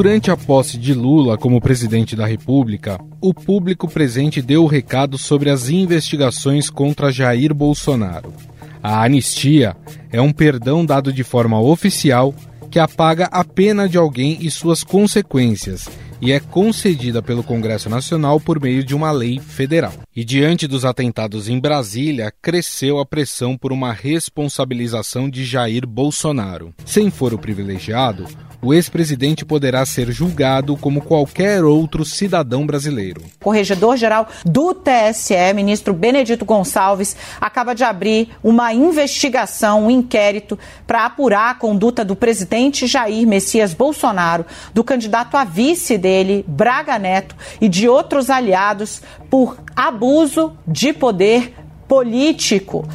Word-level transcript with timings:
Durante 0.00 0.30
a 0.30 0.36
posse 0.36 0.78
de 0.78 0.94
Lula 0.94 1.36
como 1.36 1.60
presidente 1.60 2.16
da 2.16 2.24
República, 2.24 2.98
o 3.20 3.34
público 3.34 3.86
presente 3.86 4.40
deu 4.40 4.64
o 4.64 4.66
recado 4.66 5.18
sobre 5.18 5.50
as 5.50 5.68
investigações 5.68 6.70
contra 6.70 7.12
Jair 7.12 7.52
Bolsonaro. 7.52 8.32
A 8.82 9.04
anistia 9.04 9.76
é 10.10 10.18
um 10.18 10.32
perdão 10.32 10.86
dado 10.86 11.12
de 11.12 11.22
forma 11.22 11.60
oficial 11.60 12.34
que 12.70 12.78
apaga 12.78 13.26
a 13.26 13.44
pena 13.44 13.86
de 13.86 13.98
alguém 13.98 14.38
e 14.40 14.50
suas 14.50 14.82
consequências 14.82 15.86
e 16.18 16.32
é 16.32 16.40
concedida 16.40 17.22
pelo 17.22 17.42
Congresso 17.42 17.90
Nacional 17.90 18.40
por 18.40 18.58
meio 18.58 18.82
de 18.82 18.94
uma 18.94 19.10
lei 19.10 19.38
federal. 19.38 19.92
E 20.16 20.24
diante 20.24 20.66
dos 20.66 20.86
atentados 20.86 21.46
em 21.46 21.60
Brasília, 21.60 22.32
cresceu 22.40 22.98
a 22.98 23.04
pressão 23.04 23.54
por 23.56 23.70
uma 23.70 23.92
responsabilização 23.92 25.28
de 25.28 25.44
Jair 25.44 25.86
Bolsonaro. 25.86 26.74
Sem 26.86 27.10
foro 27.10 27.38
privilegiado, 27.38 28.26
o 28.62 28.74
ex-presidente 28.74 29.44
poderá 29.44 29.84
ser 29.86 30.10
julgado 30.12 30.76
como 30.76 31.00
qualquer 31.00 31.64
outro 31.64 32.04
cidadão 32.04 32.66
brasileiro. 32.66 33.22
Corregedor-geral 33.40 34.28
do 34.44 34.74
TSE, 34.74 35.52
ministro 35.54 35.94
Benedito 35.94 36.44
Gonçalves, 36.44 37.16
acaba 37.40 37.74
de 37.74 37.84
abrir 37.84 38.28
uma 38.42 38.72
investigação, 38.72 39.86
um 39.86 39.90
inquérito 39.90 40.58
para 40.86 41.06
apurar 41.06 41.50
a 41.50 41.54
conduta 41.54 42.04
do 42.04 42.14
presidente 42.14 42.86
Jair 42.86 43.26
Messias 43.26 43.72
Bolsonaro, 43.72 44.44
do 44.74 44.84
candidato 44.84 45.36
a 45.36 45.44
vice 45.44 45.96
dele, 45.96 46.44
Braga 46.46 46.98
Neto, 46.98 47.34
e 47.60 47.68
de 47.68 47.88
outros 47.88 48.30
aliados 48.30 49.02
por 49.28 49.58
abuso 49.74 50.56
de 50.66 50.92
poder 50.92 51.54
político. 51.88 52.86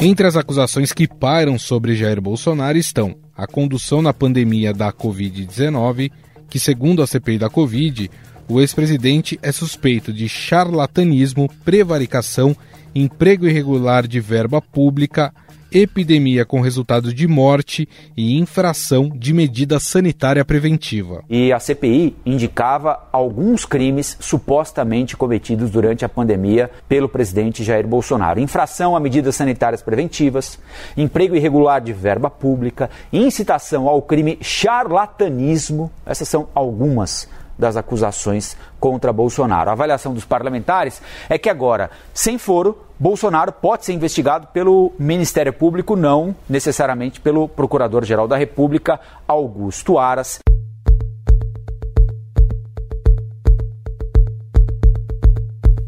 Entre 0.00 0.24
as 0.28 0.36
acusações 0.36 0.92
que 0.92 1.08
pairam 1.08 1.58
sobre 1.58 1.96
Jair 1.96 2.20
Bolsonaro 2.20 2.78
estão 2.78 3.16
a 3.36 3.48
condução 3.48 4.00
na 4.00 4.14
pandemia 4.14 4.72
da 4.72 4.92
Covid-19, 4.92 6.12
que, 6.48 6.60
segundo 6.60 7.02
a 7.02 7.06
CPI 7.06 7.36
da 7.36 7.50
Covid, 7.50 8.08
o 8.48 8.60
ex-presidente 8.60 9.36
é 9.42 9.50
suspeito 9.50 10.12
de 10.12 10.28
charlatanismo, 10.28 11.50
prevaricação, 11.64 12.56
emprego 12.94 13.48
irregular 13.48 14.06
de 14.06 14.20
verba 14.20 14.62
pública, 14.62 15.34
epidemia 15.72 16.44
com 16.44 16.60
resultado 16.60 17.12
de 17.12 17.26
morte 17.26 17.88
e 18.16 18.38
infração 18.38 19.10
de 19.14 19.32
medida 19.32 19.78
sanitária 19.78 20.44
preventiva. 20.44 21.24
E 21.28 21.52
a 21.52 21.58
CPI 21.58 22.16
indicava 22.24 23.08
alguns 23.12 23.64
crimes 23.64 24.16
supostamente 24.20 25.16
cometidos 25.16 25.70
durante 25.70 26.04
a 26.04 26.08
pandemia 26.08 26.70
pelo 26.88 27.08
presidente 27.08 27.64
Jair 27.64 27.86
Bolsonaro: 27.86 28.40
infração 28.40 28.96
a 28.96 29.00
medidas 29.00 29.36
sanitárias 29.36 29.82
preventivas, 29.82 30.58
emprego 30.96 31.36
irregular 31.36 31.80
de 31.80 31.92
verba 31.92 32.30
pública, 32.30 32.90
incitação 33.12 33.88
ao 33.88 34.02
crime 34.02 34.38
charlatanismo. 34.40 35.90
Essas 36.06 36.28
são 36.28 36.48
algumas 36.54 37.28
das 37.58 37.76
acusações 37.76 38.56
contra 38.78 39.12
Bolsonaro. 39.12 39.70
A 39.70 39.72
avaliação 39.72 40.14
dos 40.14 40.24
parlamentares 40.24 41.02
é 41.28 41.36
que 41.36 41.50
agora, 41.50 41.90
sem 42.14 42.38
foro, 42.38 42.78
Bolsonaro 43.00 43.52
pode 43.52 43.84
ser 43.84 43.92
investigado 43.92 44.48
pelo 44.48 44.92
Ministério 44.98 45.52
Público, 45.52 45.94
não 45.94 46.34
necessariamente 46.48 47.20
pelo 47.20 47.48
Procurador-Geral 47.48 48.26
da 48.26 48.36
República, 48.36 48.98
Augusto 49.26 49.98
Aras. 49.98 50.40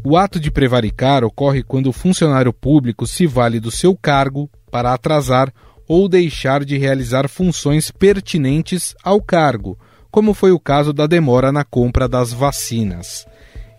O 0.05 0.15
ato 0.15 0.39
de 0.39 0.49
prevaricar 0.49 1.23
ocorre 1.23 1.63
quando 1.63 1.87
o 1.87 1.93
funcionário 1.93 2.53
público 2.53 3.05
se 3.05 3.27
vale 3.27 3.59
do 3.59 3.69
seu 3.69 3.95
cargo 3.95 4.49
para 4.71 4.93
atrasar 4.93 5.53
ou 5.87 6.07
deixar 6.07 6.63
de 6.63 6.77
realizar 6.77 7.27
funções 7.27 7.91
pertinentes 7.91 8.95
ao 9.03 9.21
cargo 9.21 9.77
como 10.11 10.33
foi 10.33 10.51
o 10.51 10.59
caso 10.59 10.91
da 10.91 11.07
demora 11.07 11.51
na 11.51 11.63
compra 11.63 12.07
das 12.07 12.33
vacinas. 12.33 13.25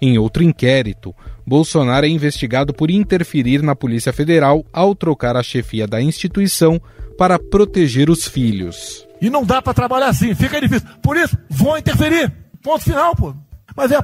Em 0.04 0.18
outro 0.18 0.42
inquérito, 0.42 1.14
Bolsonaro 1.46 2.04
é 2.04 2.08
investigado 2.08 2.74
por 2.74 2.90
interferir 2.90 3.62
na 3.62 3.76
Polícia 3.76 4.12
Federal 4.12 4.64
ao 4.72 4.96
trocar 4.96 5.36
a 5.36 5.44
chefia 5.44 5.86
da 5.86 6.02
instituição 6.02 6.82
para 7.16 7.38
proteger 7.38 8.10
os 8.10 8.26
filhos. 8.26 9.06
E 9.20 9.30
não 9.30 9.44
dá 9.44 9.62
para 9.62 9.72
trabalhar 9.72 10.08
assim, 10.08 10.34
fica 10.34 10.60
difícil. 10.60 10.88
Por 11.00 11.16
isso, 11.16 11.38
vou 11.48 11.78
interferir. 11.78 12.32
Ponto 12.60 12.82
final, 12.82 13.14
pô. 13.14 13.32
Mas 13.76 13.92
é 13.92 13.96
a 13.96 14.02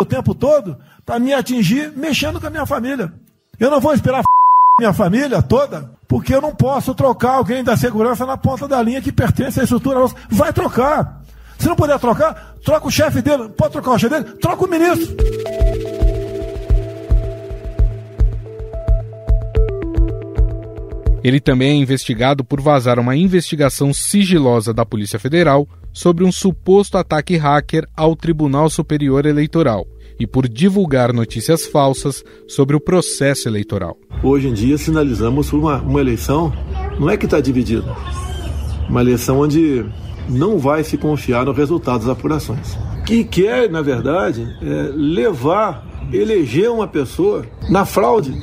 o 0.00 0.06
tempo 0.06 0.34
todo 0.34 0.78
para 1.04 1.18
me 1.18 1.34
atingir 1.34 1.92
mexendo 1.94 2.40
com 2.40 2.46
a 2.46 2.50
minha 2.50 2.64
família. 2.64 3.12
Eu 3.60 3.70
não 3.70 3.82
vou 3.82 3.92
esperar 3.92 4.20
a 4.20 4.80
minha 4.80 4.94
família 4.94 5.42
toda, 5.42 5.90
porque 6.08 6.34
eu 6.34 6.40
não 6.40 6.54
posso 6.54 6.94
trocar 6.94 7.34
alguém 7.34 7.62
da 7.62 7.76
segurança 7.76 8.24
na 8.24 8.38
ponta 8.38 8.66
da 8.66 8.82
linha 8.82 9.02
que 9.02 9.12
pertence 9.12 9.60
à 9.60 9.62
estrutura. 9.62 10.00
Vai 10.30 10.54
trocar. 10.54 11.22
Se 11.58 11.66
não 11.68 11.76
puder 11.76 11.98
trocar, 11.98 12.54
troca 12.64 12.86
o 12.86 12.90
chefe 12.90 13.22
dele. 13.22 13.48
Pode 13.50 13.72
trocar 13.72 13.92
o 13.92 13.98
chefe 13.98 14.20
dele? 14.20 14.36
Troca 14.36 14.64
o 14.64 14.68
ministro. 14.68 15.16
Ele 21.24 21.40
também 21.40 21.70
é 21.70 21.74
investigado 21.74 22.44
por 22.44 22.60
vazar 22.60 22.98
uma 22.98 23.16
investigação 23.16 23.94
sigilosa 23.94 24.74
da 24.74 24.84
Polícia 24.84 25.18
Federal 25.18 25.66
sobre 25.90 26.22
um 26.22 26.30
suposto 26.30 26.98
ataque 26.98 27.38
hacker 27.38 27.88
ao 27.96 28.14
Tribunal 28.14 28.68
Superior 28.68 29.24
Eleitoral 29.24 29.86
e 30.20 30.26
por 30.26 30.46
divulgar 30.46 31.14
notícias 31.14 31.66
falsas 31.66 32.22
sobre 32.46 32.76
o 32.76 32.80
processo 32.80 33.48
eleitoral. 33.48 33.96
Hoje 34.22 34.48
em 34.48 34.52
dia 34.52 34.76
sinalizamos 34.76 35.50
uma, 35.52 35.80
uma 35.80 36.00
eleição, 36.00 36.52
não 37.00 37.08
é 37.08 37.16
que 37.16 37.24
está 37.24 37.40
dividida, 37.40 37.96
uma 38.88 39.00
eleição 39.00 39.40
onde 39.40 39.84
não 40.28 40.58
vai 40.58 40.84
se 40.84 40.96
confiar 40.96 41.44
no 41.44 41.52
resultado 41.52 42.00
das 42.00 42.08
apurações. 42.08 42.76
Que 43.06 43.24
quer, 43.24 43.70
na 43.70 43.82
verdade, 43.82 44.46
é 44.62 44.90
levar, 44.94 45.86
eleger 46.12 46.70
uma 46.70 46.88
pessoa 46.88 47.44
na 47.68 47.84
fraude. 47.84 48.42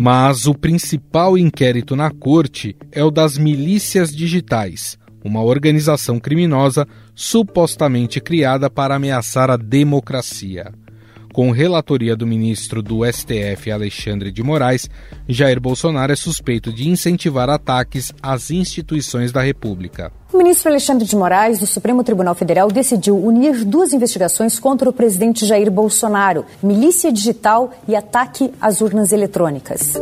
Mas 0.00 0.46
o 0.46 0.54
principal 0.54 1.36
inquérito 1.36 1.94
na 1.94 2.10
corte 2.10 2.74
é 2.90 3.04
o 3.04 3.10
das 3.10 3.36
milícias 3.36 4.10
digitais, 4.10 4.98
uma 5.22 5.42
organização 5.42 6.18
criminosa 6.18 6.88
supostamente 7.14 8.18
criada 8.18 8.70
para 8.70 8.94
ameaçar 8.94 9.50
a 9.50 9.58
democracia. 9.58 10.72
Com 11.32 11.52
relatoria 11.52 12.16
do 12.16 12.26
ministro 12.26 12.82
do 12.82 13.04
STF 13.04 13.70
Alexandre 13.70 14.32
de 14.32 14.42
Moraes, 14.42 14.90
Jair 15.28 15.60
Bolsonaro 15.60 16.12
é 16.12 16.16
suspeito 16.16 16.72
de 16.72 16.88
incentivar 16.88 17.48
ataques 17.48 18.12
às 18.20 18.50
instituições 18.50 19.30
da 19.30 19.40
República. 19.40 20.12
O 20.32 20.38
ministro 20.38 20.68
Alexandre 20.68 21.06
de 21.06 21.14
Moraes, 21.14 21.60
do 21.60 21.66
Supremo 21.66 22.02
Tribunal 22.02 22.34
Federal, 22.34 22.68
decidiu 22.68 23.16
unir 23.16 23.64
duas 23.64 23.92
investigações 23.92 24.58
contra 24.58 24.90
o 24.90 24.92
presidente 24.92 25.46
Jair 25.46 25.70
Bolsonaro: 25.70 26.44
milícia 26.60 27.12
digital 27.12 27.72
e 27.86 27.94
ataque 27.94 28.52
às 28.60 28.80
urnas 28.80 29.12
eletrônicas. 29.12 29.94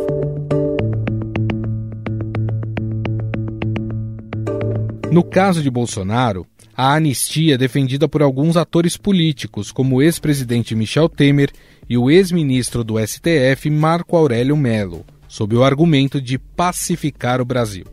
No 5.11 5.23
caso 5.23 5.63
de 5.63 5.71
Bolsonaro, 5.71 6.45
a 6.81 6.93
anistia 6.93 7.57
defendida 7.57 8.07
por 8.07 8.21
alguns 8.21 8.55
atores 8.55 8.95
políticos, 8.95 9.69
como 9.69 9.97
o 9.97 10.01
ex-presidente 10.01 10.73
Michel 10.73 11.09
Temer 11.09 11.51
e 11.89 11.97
o 11.97 12.09
ex-ministro 12.09 12.85
do 12.85 12.97
STF 13.05 13.69
Marco 13.69 14.15
Aurélio 14.15 14.55
Melo, 14.55 15.05
sob 15.27 15.57
o 15.57 15.63
argumento 15.65 16.21
de 16.21 16.37
pacificar 16.37 17.41
o 17.41 17.45
Brasil. 17.45 17.83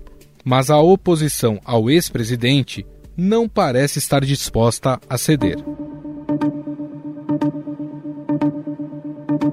Mas 0.44 0.70
a 0.70 0.78
oposição 0.78 1.58
ao 1.64 1.90
ex-presidente 1.90 2.86
não 3.16 3.48
parece 3.48 3.98
estar 3.98 4.24
disposta 4.24 5.00
a 5.10 5.18
ceder. 5.18 5.56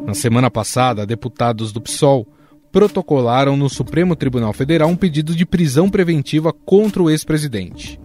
Na 0.06 0.14
semana 0.14 0.52
passada, 0.52 1.08
deputados 1.08 1.72
do 1.72 1.82
PSOL 1.82 2.28
protocolaram 2.72 3.58
no 3.58 3.68
Supremo 3.68 4.16
Tribunal 4.16 4.54
Federal 4.54 4.90
um 4.90 4.96
pedido 4.96 5.36
de 5.36 5.44
prisão 5.44 5.90
preventiva 5.90 6.54
contra 6.54 7.02
o 7.02 7.10
ex-presidente. 7.10 8.00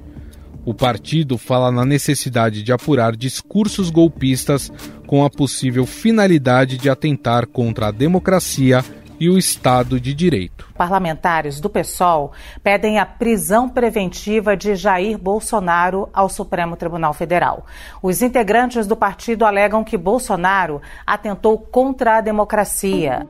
O 0.68 0.74
partido 0.74 1.38
fala 1.38 1.72
na 1.72 1.82
necessidade 1.82 2.62
de 2.62 2.74
apurar 2.74 3.16
discursos 3.16 3.88
golpistas 3.88 4.70
com 5.06 5.24
a 5.24 5.30
possível 5.30 5.86
finalidade 5.86 6.76
de 6.76 6.90
atentar 6.90 7.46
contra 7.46 7.86
a 7.86 7.90
democracia 7.90 8.84
e 9.18 9.30
o 9.30 9.38
Estado 9.38 9.98
de 9.98 10.12
Direito. 10.12 10.68
Parlamentares 10.76 11.58
do 11.58 11.70
PSOL 11.70 12.32
pedem 12.62 12.98
a 12.98 13.06
prisão 13.06 13.66
preventiva 13.66 14.54
de 14.54 14.76
Jair 14.76 15.16
Bolsonaro 15.16 16.06
ao 16.12 16.28
Supremo 16.28 16.76
Tribunal 16.76 17.14
Federal. 17.14 17.64
Os 18.02 18.20
integrantes 18.20 18.86
do 18.86 18.94
partido 18.94 19.46
alegam 19.46 19.82
que 19.82 19.96
Bolsonaro 19.96 20.82
atentou 21.06 21.58
contra 21.58 22.18
a 22.18 22.20
democracia. 22.20 23.26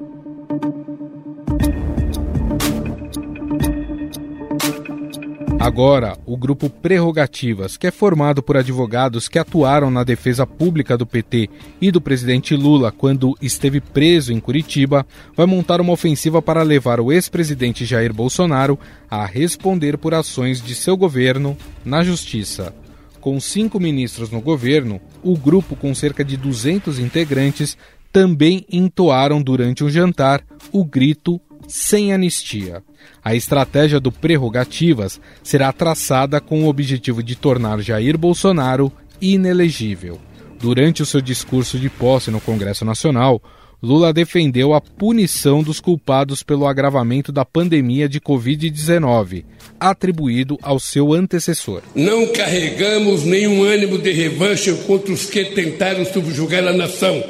Agora, 5.60 6.16
o 6.24 6.36
grupo 6.36 6.70
Prerrogativas, 6.70 7.76
que 7.76 7.88
é 7.88 7.90
formado 7.90 8.40
por 8.40 8.56
advogados 8.56 9.28
que 9.28 9.40
atuaram 9.40 9.90
na 9.90 10.04
defesa 10.04 10.46
pública 10.46 10.96
do 10.96 11.04
PT 11.04 11.50
e 11.80 11.90
do 11.90 12.00
presidente 12.00 12.54
Lula 12.54 12.92
quando 12.92 13.36
esteve 13.42 13.80
preso 13.80 14.32
em 14.32 14.38
Curitiba, 14.38 15.04
vai 15.34 15.46
montar 15.46 15.80
uma 15.80 15.92
ofensiva 15.92 16.40
para 16.40 16.62
levar 16.62 17.00
o 17.00 17.12
ex-presidente 17.12 17.84
Jair 17.84 18.14
Bolsonaro 18.14 18.78
a 19.10 19.26
responder 19.26 19.98
por 19.98 20.14
ações 20.14 20.62
de 20.62 20.76
seu 20.76 20.96
governo 20.96 21.56
na 21.84 22.04
justiça. 22.04 22.72
Com 23.20 23.40
cinco 23.40 23.80
ministros 23.80 24.30
no 24.30 24.40
governo, 24.40 25.00
o 25.24 25.36
grupo, 25.36 25.74
com 25.74 25.92
cerca 25.92 26.24
de 26.24 26.36
200 26.36 27.00
integrantes, 27.00 27.76
também 28.12 28.64
entoaram 28.70 29.42
durante 29.42 29.82
um 29.82 29.90
jantar 29.90 30.40
o 30.72 30.84
grito 30.84 31.40
sem 31.68 32.12
anistia. 32.12 32.82
A 33.22 33.34
estratégia 33.34 34.00
do 34.00 34.10
Prerrogativas 34.10 35.20
será 35.42 35.72
traçada 35.72 36.40
com 36.40 36.64
o 36.64 36.68
objetivo 36.68 37.22
de 37.22 37.36
tornar 37.36 37.80
Jair 37.80 38.16
Bolsonaro 38.16 38.90
inelegível. 39.20 40.18
Durante 40.58 41.02
o 41.02 41.06
seu 41.06 41.20
discurso 41.20 41.78
de 41.78 41.88
posse 41.88 42.30
no 42.30 42.40
Congresso 42.40 42.84
Nacional, 42.84 43.40
Lula 43.80 44.12
defendeu 44.12 44.74
a 44.74 44.80
punição 44.80 45.62
dos 45.62 45.78
culpados 45.78 46.42
pelo 46.42 46.66
agravamento 46.66 47.30
da 47.30 47.44
pandemia 47.44 48.08
de 48.08 48.20
Covid-19, 48.20 49.44
atribuído 49.78 50.58
ao 50.62 50.80
seu 50.80 51.12
antecessor. 51.12 51.82
Não 51.94 52.26
carregamos 52.32 53.22
nenhum 53.22 53.62
ânimo 53.62 53.98
de 53.98 54.10
revanche 54.10 54.72
contra 54.84 55.12
os 55.12 55.26
que 55.26 55.44
tentaram 55.44 56.04
subjugar 56.04 56.66
a 56.66 56.72
nação 56.72 57.22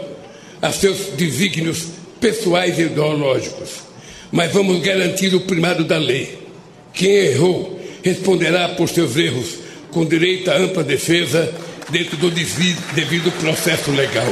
a 0.63 0.73
seus 0.73 1.09
desígnios 1.17 1.89
pessoais 2.19 2.79
e 2.79 2.83
ideológicos 2.83 3.88
mas 4.31 4.53
vamos 4.53 4.81
garantir 4.81 5.35
o 5.35 5.41
primado 5.41 5.85
da 5.85 5.99
lei. 5.99 6.39
Quem 6.93 7.11
errou 7.11 7.81
responderá 8.03 8.71
por 8.71 8.89
seus 8.89 9.17
erros, 9.17 9.59
com 9.91 10.05
direito 10.05 10.51
à 10.51 10.57
ampla 10.57 10.85
defesa 10.85 11.53
dentro 11.91 12.17
do 12.17 12.31
devido 12.31 13.33
processo 13.41 13.91
legal. 13.91 14.27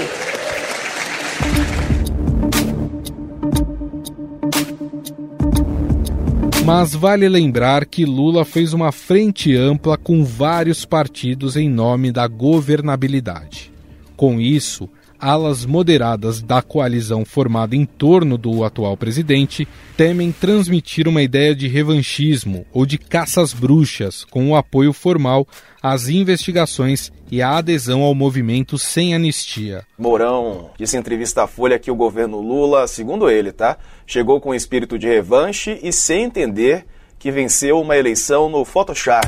Mas 6.65 6.95
vale 6.95 7.29
lembrar 7.29 7.87
que 7.87 8.05
Lula 8.05 8.45
fez 8.45 8.73
uma 8.73 8.91
frente 8.91 9.55
ampla 9.55 9.97
com 9.97 10.25
vários 10.25 10.85
partidos 10.85 11.57
em 11.57 11.71
nome 11.71 12.11
da 12.11 12.27
governabilidade. 12.27 13.71
Com 14.17 14.41
isso, 14.41 14.89
alas 15.21 15.65
moderadas 15.65 16.43
da 16.43 16.63
coalizão 16.63 17.25
formada 17.25 17.75
em 17.75 17.85
torno 17.85 18.37
do 18.37 18.65
atual 18.65 18.97
presidente 18.97 19.67
temem 19.97 20.33
transmitir 20.33 21.09
uma 21.09 21.23
ideia 21.23 21.55
de 21.55 21.69
revanchismo 21.69 22.67
ou 22.73 22.85
de 22.85 22.99
caças 22.99 23.53
bruxas 23.53 24.25
com 24.25 24.51
o 24.51 24.57
apoio 24.57 24.93
formal 24.93 25.47
às 25.83 26.09
investigações 26.09 27.13
e 27.31 27.41
a 27.41 27.59
adesão 27.59 28.03
ao 28.03 28.15
movimento 28.15 28.79
sem 28.79 29.15
anistia. 29.15 29.85
Mourão 29.99 30.71
disse 30.79 30.97
em 30.97 31.01
entrevista 31.01 31.45
à 31.45 31.47
Folha 31.47 31.79
que 31.79 31.91
o 31.91 31.97
governo 31.97 32.41
Lula, 32.41 32.87
segundo 32.87 33.31
ele, 33.31 33.53
tá, 33.53 33.79
chegou 34.07 34.41
com 34.41 34.55
espírito 34.55 34.99
de 34.99 35.07
revanche 35.07 35.79
e 35.83 35.93
sem 35.93 36.25
entender 36.25 36.85
que 37.19 37.31
venceu 37.31 37.81
uma 37.81 37.97
eleição 37.97 38.49
no 38.49 38.65
Photoshop. 38.65 39.27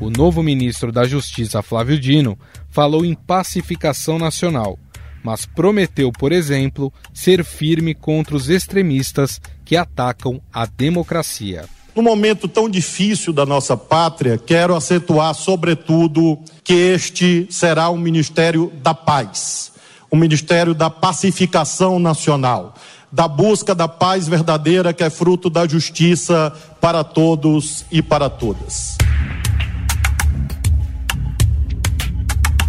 O 0.00 0.10
novo 0.10 0.44
ministro 0.44 0.92
da 0.92 1.04
Justiça, 1.04 1.60
Flávio 1.60 1.98
Dino, 1.98 2.38
falou 2.70 3.04
em 3.04 3.14
pacificação 3.14 4.16
nacional, 4.16 4.78
mas 5.24 5.44
prometeu, 5.44 6.12
por 6.12 6.30
exemplo, 6.30 6.92
ser 7.12 7.44
firme 7.44 7.94
contra 7.94 8.36
os 8.36 8.48
extremistas 8.48 9.40
que 9.64 9.76
atacam 9.76 10.40
a 10.52 10.66
democracia. 10.66 11.64
No 11.96 12.02
momento 12.02 12.46
tão 12.46 12.68
difícil 12.68 13.32
da 13.32 13.44
nossa 13.44 13.76
pátria, 13.76 14.38
quero 14.38 14.76
acentuar, 14.76 15.34
sobretudo, 15.34 16.38
que 16.62 16.74
este 16.74 17.48
será 17.50 17.90
um 17.90 17.98
ministério 17.98 18.72
da 18.80 18.94
paz, 18.94 19.72
um 20.12 20.16
ministério 20.16 20.74
da 20.74 20.88
pacificação 20.88 21.98
nacional, 21.98 22.72
da 23.10 23.26
busca 23.26 23.74
da 23.74 23.88
paz 23.88 24.28
verdadeira 24.28 24.92
que 24.92 25.02
é 25.02 25.10
fruto 25.10 25.50
da 25.50 25.66
justiça 25.66 26.52
para 26.80 27.02
todos 27.02 27.84
e 27.90 28.00
para 28.00 28.30
todas. 28.30 28.96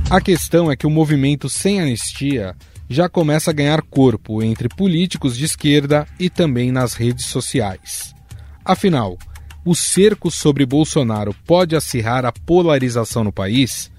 A 0.10 0.20
questão 0.20 0.72
é 0.72 0.76
que 0.76 0.88
o 0.88 0.90
movimento 0.90 1.48
sem 1.48 1.80
anistia 1.80 2.56
já 2.90 3.08
começa 3.08 3.52
a 3.52 3.54
ganhar 3.54 3.80
corpo 3.84 4.42
entre 4.42 4.68
políticos 4.68 5.38
de 5.38 5.46
esquerda 5.46 6.08
e 6.20 6.32
também 6.32 6.72
nas 6.72 6.96
redes 6.96 7.28
sociais. 7.28 8.16
Afinal, 8.66 9.20
o 9.64 9.76
cerco 9.76 10.32
sobre 10.32 10.66
Bolsonaro 10.66 11.36
pode 11.46 11.76
acirrar 11.76 12.26
a 12.26 12.32
polarização 12.32 13.24
no 13.24 13.32
país? 13.32 13.92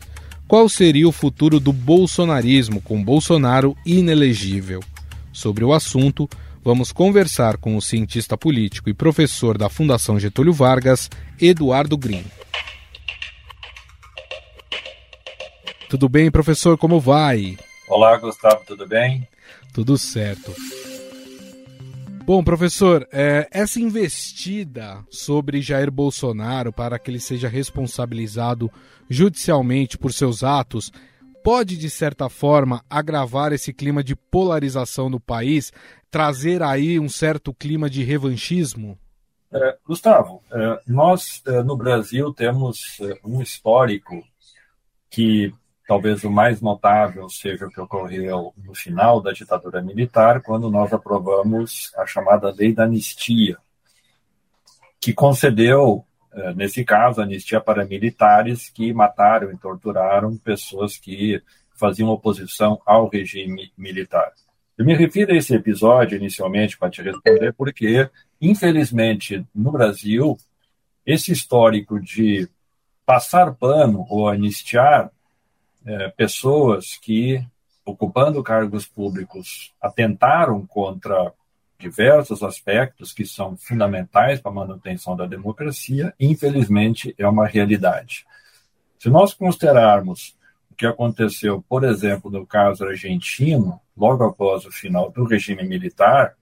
Qual 0.49 0.69
seria 0.69 1.09
o 1.09 1.13
futuro 1.13 1.61
do 1.61 1.73
bolsonarismo 1.73 2.81
com 2.81 3.05
Bolsonaro 3.05 3.77
inelegível? 3.87 4.81
Sobre 5.33 5.65
o 5.65 5.73
assunto, 5.73 6.29
vamos 6.65 6.91
conversar 6.91 7.57
com 7.57 7.77
o 7.77 7.81
cientista 7.81 8.37
político 8.37 8.91
e 8.91 8.95
professor 8.95 9.57
da 9.57 9.69
Fundação 9.69 10.19
Getúlio 10.19 10.53
Vargas, 10.53 11.09
Eduardo 11.41 11.97
Green. 11.97 12.25
Tudo 15.91 16.09
bem, 16.09 16.31
professor? 16.31 16.79
Como 16.79 17.01
vai? 17.01 17.59
Olá, 17.89 18.17
Gustavo, 18.17 18.63
tudo 18.65 18.87
bem? 18.87 19.27
Tudo 19.75 19.99
certo. 19.99 20.55
Bom, 22.25 22.45
professor, 22.45 23.09
é, 23.11 23.49
essa 23.51 23.81
investida 23.81 25.05
sobre 25.11 25.61
Jair 25.61 25.91
Bolsonaro 25.91 26.73
para 26.73 26.97
que 26.97 27.11
ele 27.11 27.19
seja 27.19 27.49
responsabilizado 27.49 28.71
judicialmente 29.09 29.99
por 29.99 30.13
seus 30.13 30.45
atos 30.45 30.93
pode, 31.43 31.77
de 31.77 31.91
certa 31.91 32.29
forma, 32.29 32.85
agravar 32.89 33.53
esse 33.53 33.73
clima 33.73 34.05
de 34.05 34.15
polarização 34.15 35.11
no 35.11 35.19
país, 35.19 35.73
trazer 36.09 36.63
aí 36.63 37.01
um 37.01 37.09
certo 37.09 37.53
clima 37.53 37.91
de 37.91 38.05
revanchismo? 38.05 38.97
É, 39.53 39.77
Gustavo, 39.85 40.41
é, 40.53 40.81
nós 40.87 41.43
é, 41.49 41.65
no 41.65 41.77
Brasil 41.77 42.33
temos 42.33 42.97
é, 43.01 43.19
um 43.25 43.43
histórico 43.43 44.23
que 45.11 45.53
Talvez 45.91 46.23
o 46.23 46.31
mais 46.31 46.61
notável 46.61 47.29
seja 47.29 47.67
o 47.67 47.69
que 47.69 47.81
ocorreu 47.81 48.55
no 48.65 48.73
final 48.73 49.21
da 49.21 49.33
ditadura 49.33 49.83
militar, 49.83 50.41
quando 50.41 50.71
nós 50.71 50.93
aprovamos 50.93 51.93
a 51.97 52.07
chamada 52.07 52.55
Lei 52.57 52.73
da 52.73 52.85
Anistia, 52.85 53.59
que 55.01 55.13
concedeu, 55.13 56.05
eh, 56.33 56.55
nesse 56.55 56.85
caso, 56.85 57.21
anistia 57.21 57.61
para 57.61 57.85
militares 57.85 58.71
que 58.71 58.93
mataram 58.93 59.51
e 59.51 59.59
torturaram 59.59 60.37
pessoas 60.37 60.97
que 60.97 61.43
faziam 61.75 62.09
oposição 62.11 62.81
ao 62.87 63.09
regime 63.09 63.73
militar. 63.77 64.31
Eu 64.79 64.85
me 64.85 64.95
refiro 64.95 65.33
a 65.33 65.37
esse 65.37 65.57
episódio 65.57 66.17
inicialmente 66.17 66.79
para 66.79 66.91
te 66.91 67.03
responder, 67.03 67.53
porque, 67.55 68.09
infelizmente, 68.41 69.45
no 69.53 69.73
Brasil, 69.73 70.39
esse 71.05 71.33
histórico 71.33 71.99
de 71.99 72.49
passar 73.05 73.53
pano 73.57 74.07
ou 74.09 74.29
anistiar 74.29 75.11
é, 75.85 76.09
pessoas 76.11 76.97
que, 76.97 77.45
ocupando 77.85 78.43
cargos 78.43 78.87
públicos, 78.87 79.73
atentaram 79.81 80.67
contra 80.67 81.33
diversos 81.79 82.43
aspectos 82.43 83.13
que 83.13 83.25
são 83.25 83.57
fundamentais 83.57 84.39
para 84.41 84.51
a 84.53 84.55
manutenção 84.55 85.17
da 85.17 85.27
democracia, 85.27 86.15
infelizmente 86.21 87.15
é 87.19 87.27
uma 87.27 87.47
realidade. 87.47 88.27
Se 88.99 89.09
nós 89.09 89.33
considerarmos 89.33 90.37
o 90.71 90.75
que 90.75 90.87
aconteceu, 90.87 91.65
por 91.67 91.83
exemplo, 91.85 92.31
no 92.31 92.47
caso 92.47 92.85
argentino, 92.85 93.81
logo 93.97 94.25
após 94.25 94.67
o 94.67 94.71
final 94.71 95.11
do 95.11 95.25
regime 95.25 95.63
militar, 95.67 96.35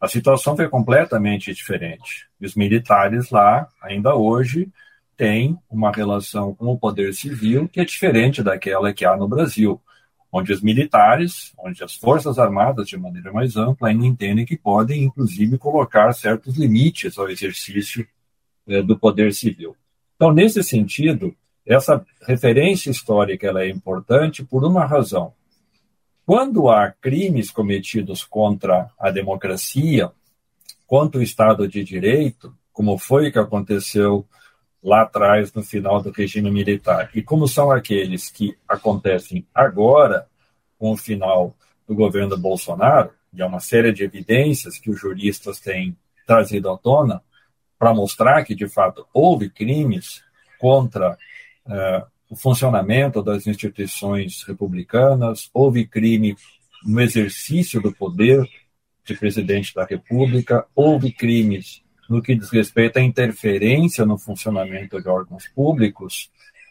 a 0.00 0.06
situação 0.06 0.56
foi 0.56 0.68
completamente 0.68 1.52
diferente. 1.52 2.28
Os 2.40 2.54
militares 2.54 3.30
lá, 3.30 3.68
ainda 3.82 4.14
hoje, 4.14 4.70
tem 5.18 5.58
uma 5.68 5.90
relação 5.90 6.54
com 6.54 6.66
o 6.66 6.78
poder 6.78 7.12
civil 7.12 7.68
que 7.68 7.80
é 7.80 7.84
diferente 7.84 8.40
daquela 8.40 8.92
que 8.92 9.04
há 9.04 9.16
no 9.16 9.26
Brasil, 9.26 9.80
onde 10.30 10.52
os 10.52 10.62
militares, 10.62 11.52
onde 11.58 11.82
as 11.82 11.96
forças 11.96 12.38
armadas, 12.38 12.88
de 12.88 12.96
maneira 12.96 13.32
mais 13.32 13.56
ampla, 13.56 13.88
ainda 13.88 14.06
entendem 14.06 14.46
que 14.46 14.56
podem, 14.56 15.02
inclusive, 15.02 15.58
colocar 15.58 16.12
certos 16.12 16.56
limites 16.56 17.18
ao 17.18 17.28
exercício 17.28 18.06
é, 18.68 18.80
do 18.80 18.96
poder 18.96 19.34
civil. 19.34 19.74
Então, 20.14 20.32
nesse 20.32 20.62
sentido, 20.62 21.34
essa 21.66 22.06
referência 22.22 22.88
histórica 22.88 23.48
ela 23.48 23.64
é 23.64 23.68
importante 23.68 24.44
por 24.44 24.64
uma 24.64 24.86
razão. 24.86 25.32
Quando 26.24 26.68
há 26.68 26.92
crimes 26.92 27.50
cometidos 27.50 28.22
contra 28.22 28.88
a 28.96 29.10
democracia, 29.10 30.12
contra 30.86 31.18
o 31.18 31.22
Estado 31.24 31.66
de 31.66 31.82
Direito, 31.82 32.54
como 32.72 32.96
foi 32.96 33.32
que 33.32 33.38
aconteceu 33.38 34.24
lá 34.82 35.02
atrás, 35.02 35.52
no 35.52 35.62
final 35.62 36.02
do 36.02 36.10
regime 36.10 36.50
militar. 36.50 37.10
E 37.14 37.22
como 37.22 37.48
são 37.48 37.70
aqueles 37.70 38.30
que 38.30 38.56
acontecem 38.66 39.46
agora, 39.54 40.26
com 40.78 40.92
o 40.92 40.96
final 40.96 41.56
do 41.86 41.94
governo 41.94 42.36
Bolsonaro, 42.36 43.10
e 43.32 43.42
há 43.42 43.46
uma 43.46 43.60
série 43.60 43.92
de 43.92 44.04
evidências 44.04 44.78
que 44.78 44.90
os 44.90 44.98
juristas 45.00 45.60
têm 45.60 45.96
trazido 46.26 46.70
à 46.70 46.78
tona 46.78 47.22
para 47.78 47.94
mostrar 47.94 48.44
que, 48.44 48.54
de 48.54 48.68
fato, 48.68 49.06
houve 49.12 49.48
crimes 49.48 50.22
contra 50.58 51.16
uh, 51.66 52.06
o 52.28 52.36
funcionamento 52.36 53.22
das 53.22 53.46
instituições 53.46 54.42
republicanas, 54.42 55.48
houve 55.54 55.86
crime 55.86 56.36
no 56.84 57.00
exercício 57.00 57.80
do 57.80 57.92
poder 57.92 58.48
de 59.04 59.14
presidente 59.14 59.74
da 59.74 59.84
República, 59.84 60.66
houve 60.74 61.10
crimes 61.12 61.82
no 62.08 62.22
que 62.22 62.34
diz 62.34 62.50
respeito 62.50 62.98
à 62.98 63.02
interferência 63.02 64.06
no 64.06 64.16
funcionamento 64.18 65.00
de 65.00 65.08
órgãos 65.08 65.46
públicos. 65.48 66.30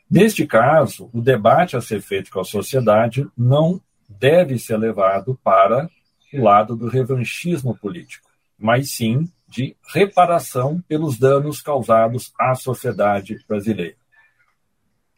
Neste 0.10 0.48
caso, 0.48 1.10
o 1.13 1.22
debate 1.22 1.75
a 1.75 1.82
ser 1.82 2.01
feito 2.01 2.32
com 2.32 2.39
a 2.39 2.46
sociedade 2.46 3.27
não 3.38 3.82
deve 4.10 4.58
ser 4.58 4.77
levado 4.77 5.38
para 5.44 5.89
o 6.34 6.41
lado 6.41 6.75
do 6.75 6.88
revanchismo 6.88 7.77
político, 7.77 8.27
mas 8.58 8.91
sim 8.91 9.29
de 9.48 9.75
reparação 9.94 10.82
pelos 10.88 11.17
danos 11.17 11.62
causados 11.62 12.34
à 12.39 12.56
sociedade 12.56 13.38
brasileira. 13.48 13.96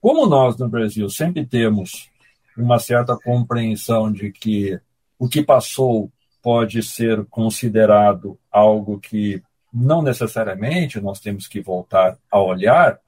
Como 0.01 0.27
nós 0.27 0.57
no 0.57 0.69
Brasil 0.69 1.09
sempre 1.09 1.45
temos 1.45 2.09
uma 2.55 2.79
certa 2.79 3.17
compreensão 3.17 4.11
de 4.11 4.31
que 4.31 4.79
o 5.17 5.27
que 5.27 5.43
passou 5.43 6.11
pode 6.41 6.81
ser 6.83 7.25
considerado 7.25 8.39
algo 8.51 8.99
que 8.99 9.41
não 9.73 10.01
necessariamente 10.01 10.99
nós 10.99 11.19
temos 11.19 11.47
que 11.47 11.61
voltar 11.61 12.17
a 12.31 12.39
olhar, 12.39 12.99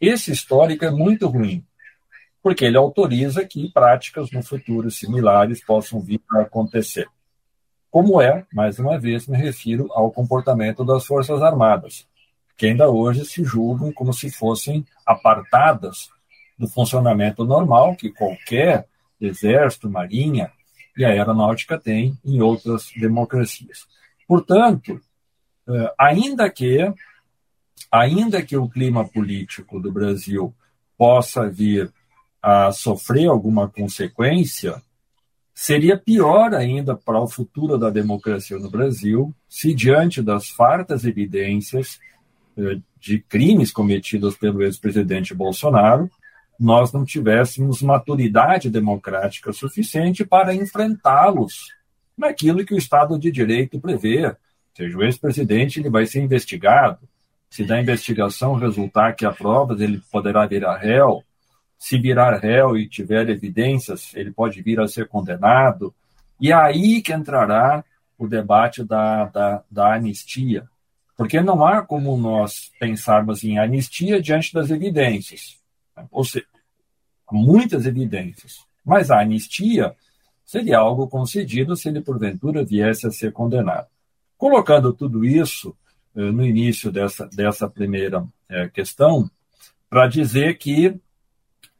esse 0.00 0.32
histórico 0.32 0.84
é 0.84 0.90
muito 0.90 1.28
ruim, 1.28 1.64
porque 2.42 2.64
ele 2.64 2.76
autoriza 2.76 3.44
que 3.44 3.70
práticas 3.72 4.30
no 4.30 4.42
futuro 4.42 4.90
similares 4.90 5.64
possam 5.64 6.00
vir 6.00 6.20
a 6.32 6.40
acontecer. 6.40 7.06
Como 7.90 8.20
é, 8.20 8.46
mais 8.52 8.78
uma 8.78 8.98
vez, 8.98 9.28
me 9.28 9.36
refiro 9.36 9.88
ao 9.92 10.10
comportamento 10.10 10.84
das 10.84 11.04
Forças 11.04 11.42
Armadas, 11.42 12.06
que 12.56 12.66
ainda 12.66 12.88
hoje 12.88 13.24
se 13.24 13.44
julgam 13.44 13.92
como 13.92 14.12
se 14.12 14.30
fossem 14.30 14.84
apartadas 15.06 16.08
do 16.58 16.66
funcionamento 16.66 17.44
normal 17.44 17.94
que 17.94 18.10
qualquer 18.10 18.86
exército, 19.20 19.90
marinha 19.90 20.50
e 20.96 21.04
aeronáutica 21.04 21.78
tem 21.78 22.18
em 22.24 22.40
outras 22.40 22.90
democracias. 22.96 23.86
Portanto, 24.26 25.00
ainda 25.98 26.50
que 26.50 26.92
ainda 27.90 28.42
que 28.42 28.56
o 28.56 28.68
clima 28.68 29.06
político 29.06 29.78
do 29.78 29.92
Brasil 29.92 30.54
possa 30.96 31.48
vir 31.48 31.92
a 32.42 32.72
sofrer 32.72 33.28
alguma 33.28 33.68
consequência, 33.68 34.82
seria 35.54 35.96
pior 35.98 36.54
ainda 36.54 36.96
para 36.96 37.20
o 37.20 37.28
futuro 37.28 37.78
da 37.78 37.90
democracia 37.90 38.58
no 38.58 38.70
Brasil 38.70 39.34
se, 39.48 39.74
diante 39.74 40.22
das 40.22 40.48
fartas 40.48 41.04
evidências 41.04 42.00
eh, 42.56 42.80
de 42.98 43.20
crimes 43.20 43.70
cometidos 43.70 44.36
pelo 44.36 44.62
ex-presidente 44.62 45.34
Bolsonaro, 45.34 46.10
nós 46.58 46.92
não 46.92 47.04
tivéssemos 47.04 47.82
maturidade 47.82 48.70
democrática 48.70 49.52
suficiente 49.52 50.24
para 50.24 50.54
enfrentá-los 50.54 51.74
naquilo 52.16 52.64
que 52.64 52.74
o 52.74 52.78
Estado 52.78 53.18
de 53.18 53.30
Direito 53.30 53.80
prevê. 53.80 54.34
Seja, 54.74 54.96
o 54.96 55.02
ex-presidente 55.02 55.80
ele 55.80 55.90
vai 55.90 56.06
ser 56.06 56.22
investigado. 56.22 56.98
Se 57.50 57.64
da 57.64 57.80
investigação 57.80 58.54
resultar 58.54 59.12
que 59.12 59.26
há 59.26 59.32
provas, 59.32 59.80
ele 59.80 60.00
poderá 60.10 60.46
virar 60.46 60.78
réu. 60.78 61.22
Se 61.78 61.98
virar 61.98 62.38
réu 62.38 62.76
e 62.76 62.88
tiver 62.88 63.28
evidências, 63.28 64.14
ele 64.14 64.30
pode 64.30 64.62
vir 64.62 64.80
a 64.80 64.88
ser 64.88 65.06
condenado. 65.08 65.94
E 66.40 66.50
é 66.50 66.54
aí 66.54 67.02
que 67.02 67.12
entrará 67.12 67.84
o 68.16 68.26
debate 68.26 68.82
da, 68.84 69.26
da, 69.26 69.62
da 69.70 69.94
anistia. 69.94 70.66
Porque 71.16 71.40
não 71.40 71.64
há 71.64 71.82
como 71.82 72.16
nós 72.16 72.72
pensarmos 72.80 73.44
em 73.44 73.58
anistia 73.58 74.20
diante 74.20 74.54
das 74.54 74.70
evidências. 74.70 75.58
Ou 76.10 76.24
seja, 76.24 76.46
muitas 77.30 77.84
evidências. 77.84 78.64
Mas 78.84 79.10
a 79.10 79.20
anistia 79.20 79.94
seria 80.44 80.78
algo 80.78 81.08
concedido 81.08 81.76
se 81.76 81.88
ele, 81.88 82.00
porventura, 82.00 82.64
viesse 82.64 83.06
a 83.06 83.10
ser 83.10 83.32
condenado. 83.32 83.91
Colocando 84.42 84.92
tudo 84.92 85.24
isso 85.24 85.72
eh, 86.16 86.32
no 86.32 86.44
início 86.44 86.90
dessa, 86.90 87.28
dessa 87.28 87.70
primeira 87.70 88.26
eh, 88.48 88.68
questão, 88.70 89.30
para 89.88 90.08
dizer 90.08 90.58
que 90.58 90.98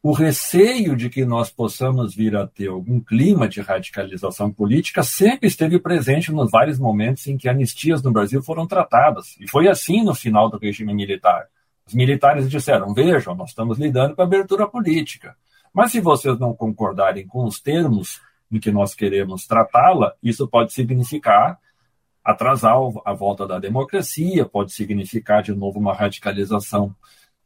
o 0.00 0.12
receio 0.12 0.94
de 0.94 1.10
que 1.10 1.24
nós 1.24 1.50
possamos 1.50 2.14
vir 2.14 2.36
a 2.36 2.46
ter 2.46 2.68
algum 2.68 3.00
clima 3.00 3.48
de 3.48 3.60
radicalização 3.60 4.52
política 4.52 5.02
sempre 5.02 5.48
esteve 5.48 5.76
presente 5.80 6.30
nos 6.30 6.52
vários 6.52 6.78
momentos 6.78 7.26
em 7.26 7.36
que 7.36 7.48
anistias 7.48 8.00
no 8.00 8.12
Brasil 8.12 8.40
foram 8.40 8.64
tratadas. 8.64 9.36
E 9.40 9.50
foi 9.50 9.66
assim 9.66 10.04
no 10.04 10.14
final 10.14 10.48
do 10.48 10.56
regime 10.56 10.94
militar. 10.94 11.48
Os 11.84 11.94
militares 11.94 12.48
disseram: 12.48 12.94
vejam, 12.94 13.34
nós 13.34 13.48
estamos 13.48 13.76
lidando 13.76 14.14
com 14.14 14.22
abertura 14.22 14.68
política. 14.68 15.34
Mas 15.74 15.90
se 15.90 16.00
vocês 16.00 16.38
não 16.38 16.54
concordarem 16.54 17.26
com 17.26 17.44
os 17.44 17.60
termos 17.60 18.20
em 18.52 18.60
que 18.60 18.70
nós 18.70 18.94
queremos 18.94 19.48
tratá-la, 19.48 20.14
isso 20.22 20.46
pode 20.46 20.72
significar 20.72 21.58
atrasar 22.24 22.76
a 23.04 23.12
volta 23.12 23.46
da 23.46 23.58
democracia, 23.58 24.44
pode 24.44 24.72
significar 24.72 25.42
de 25.42 25.52
novo 25.52 25.78
uma 25.78 25.94
radicalização 25.94 26.94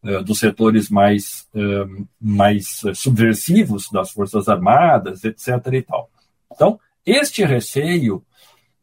uh, 0.03 0.23
dos 0.23 0.39
setores 0.39 0.91
mais, 0.91 1.49
uh, 1.55 2.07
mais 2.21 2.83
subversivos 2.95 3.89
das 3.91 4.11
Forças 4.11 4.49
Armadas, 4.49 5.25
etc. 5.25 5.49
e 5.73 5.83
tal. 5.83 6.11
Então, 6.53 6.79
este 7.05 7.45
receio, 7.45 8.25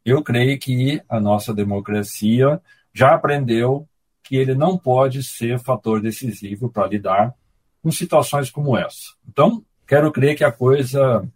eu 0.04 0.22
creio 0.22 0.58
que 0.58 1.02
a 1.08 1.20
nossa 1.20 1.54
democracia 1.54 2.60
já 2.92 3.14
aprendeu 3.14 3.88
que 4.22 4.36
ele 4.36 4.54
não 4.54 4.78
pode 4.78 5.22
ser 5.22 5.58
fator 5.58 6.00
decisivo 6.00 6.70
para 6.70 6.88
lidar 6.88 7.34
com 7.82 7.92
situações 7.92 8.50
como 8.50 8.76
essa. 8.76 9.12
Então, 9.28 9.62
quero 9.86 10.10
crer 10.10 10.34
que 10.34 10.44
a 10.44 10.50
coisa 10.50 11.28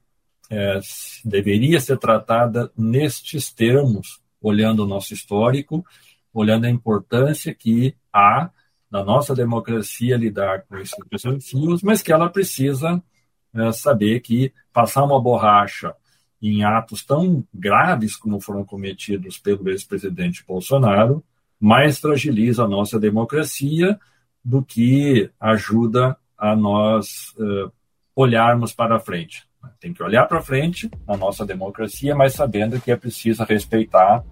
é, 0.51 0.81
deveria 1.23 1.79
ser 1.79 1.99
tratada 1.99 2.73
nestes 2.77 3.53
termos, 3.53 4.21
olhando 4.41 4.85
o 4.85 4.87
nosso 4.87 5.13
histórico, 5.15 5.85
olhando 6.33 6.67
a 6.67 6.71
importância 6.71 7.55
que 7.55 7.95
há 8.13 8.51
na 8.91 9.05
nossa 9.05 9.35
democracia 9.35 10.17
lidar 10.17 10.63
com 10.63 10.77
esses 10.77 10.97
desafios, 11.11 11.83
mas 11.83 12.03
que 12.03 12.13
ela 12.13 12.29
precisa 12.29 13.03
é, 13.55 13.73
saber 13.73 14.21
que 14.21 14.53
passar 14.73 15.05
uma 15.05 15.21
borracha 15.21 15.95
em 16.41 16.65
atos 16.65 17.05
tão 17.05 17.45
graves 17.53 18.17
como 18.17 18.41
foram 18.41 18.65
cometidos 18.65 19.39
pelo 19.39 19.69
ex-presidente 19.69 20.45
Bolsonaro 20.47 21.25
mais 21.61 21.99
fragiliza 21.99 22.65
a 22.65 22.69
nossa 22.69 23.01
democracia 23.01 23.99
do 24.45 24.63
que 24.63 25.31
ajuda 25.41 26.17
a 26.37 26.55
nós 26.55 27.35
uh, 27.37 27.73
olharmos 28.15 28.73
para 28.73 29.01
frente. 29.01 29.48
Tem 29.81 29.93
que 29.93 30.03
olhar 30.03 30.27
para 30.27 30.43
frente 30.43 30.91
na 31.07 31.17
nossa 31.17 31.47
democracia, 31.47 32.15
mas 32.15 32.35
sabendo 32.35 32.81
que 32.81 32.91
é 32.91 32.97
preciso 32.97 33.45
respeitar 33.45 34.25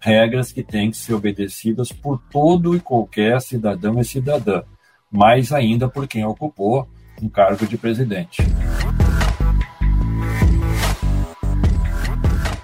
regras 0.00 0.52
que 0.52 0.62
têm 0.62 0.90
que 0.90 0.96
ser 0.96 1.14
obedecidas 1.14 1.92
por 1.92 2.20
todo 2.30 2.76
e 2.76 2.80
qualquer 2.80 3.40
cidadão 3.40 4.00
e 4.00 4.04
cidadã, 4.04 4.62
mais 5.10 5.52
ainda 5.52 5.88
por 5.88 6.06
quem 6.06 6.24
ocupou 6.24 6.88
um 7.22 7.28
cargo 7.28 7.66
de 7.66 7.76
presidente. 7.76 8.42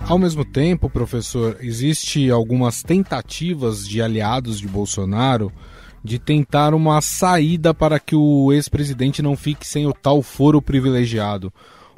Ao 0.07 0.19
mesmo 0.19 0.45
tempo, 0.45 0.91
professor, 0.91 1.57
existe 1.61 2.31
algumas 2.31 2.83
tentativas 2.83 3.89
de 3.89 4.03
aliados 4.03 4.61
de 4.61 4.69
Bolsonaro 4.69 5.51
de 6.05 6.19
tentar 6.19 6.75
uma 6.75 7.01
saída 7.01 7.73
para 7.73 7.99
que 7.99 8.15
o 8.15 8.53
ex-presidente 8.53 9.23
não 9.23 9.35
fique 9.35 9.67
sem 9.67 9.87
o 9.87 9.95
tal 9.95 10.21
foro 10.21 10.61
privilegiado. 10.61 11.51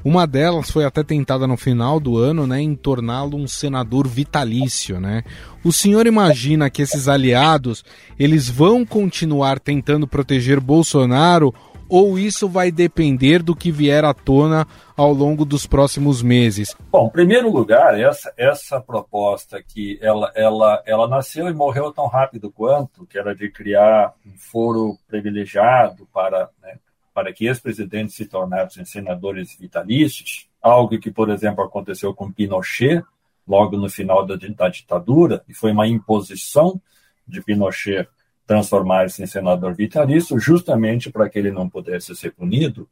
Uma 0.06 0.24
delas 0.24 0.70
foi 0.70 0.84
até 0.84 1.02
tentada 1.02 1.48
no 1.48 1.56
final 1.56 1.98
do 1.98 2.16
ano, 2.16 2.46
né, 2.46 2.60
em 2.60 2.76
torná-lo 2.76 3.36
um 3.36 3.48
senador 3.48 4.06
vitalício, 4.06 5.00
né? 5.00 5.24
O 5.64 5.72
senhor 5.72 6.06
imagina 6.06 6.70
que 6.70 6.80
esses 6.80 7.08
aliados, 7.08 7.84
eles 8.16 8.48
vão 8.48 8.86
continuar 8.86 9.58
tentando 9.58 10.06
proteger 10.06 10.60
Bolsonaro 10.60 11.52
ou 11.88 12.16
isso 12.16 12.48
vai 12.48 12.70
depender 12.70 13.42
do 13.42 13.56
que 13.56 13.72
vier 13.72 14.04
à 14.04 14.14
tona 14.14 14.64
ao 14.96 15.12
longo 15.12 15.44
dos 15.44 15.66
próximos 15.66 16.22
meses? 16.22 16.76
Bom, 16.92 17.08
em 17.08 17.10
primeiro 17.10 17.50
lugar, 17.50 17.98
essa, 17.98 18.32
essa 18.36 18.80
proposta 18.80 19.60
que 19.60 19.98
ela, 20.00 20.30
ela, 20.36 20.84
ela 20.86 21.08
nasceu 21.08 21.48
e 21.48 21.52
morreu 21.52 21.92
tão 21.92 22.06
rápido 22.06 22.48
quanto, 22.52 23.04
que 23.06 23.18
era 23.18 23.34
de 23.34 23.50
criar 23.50 24.14
um 24.24 24.38
foro 24.38 24.96
privilegiado 25.08 26.06
para, 26.14 26.48
né, 26.62 26.76
para 27.16 27.32
que 27.32 27.46
ex-presidentes 27.46 28.14
se 28.14 28.26
tornassem 28.26 28.84
senadores 28.84 29.56
vitalícios, 29.58 30.50
algo 30.60 30.98
que, 30.98 31.10
por 31.10 31.30
exemplo, 31.30 31.64
aconteceu 31.64 32.12
com 32.12 32.30
Pinochet, 32.30 33.02
logo 33.48 33.78
no 33.78 33.88
final 33.88 34.26
da, 34.26 34.36
da 34.36 34.68
ditadura, 34.68 35.42
e 35.48 35.54
foi 35.54 35.72
uma 35.72 35.88
imposição 35.88 36.78
de 37.26 37.40
Pinochet 37.40 38.06
transformar-se 38.46 39.22
em 39.22 39.26
senador 39.26 39.74
vitalício, 39.74 40.38
justamente 40.38 41.10
para 41.10 41.26
que 41.30 41.38
ele 41.38 41.50
não 41.50 41.70
pudesse 41.70 42.14
ser 42.14 42.32
punido. 42.32 42.86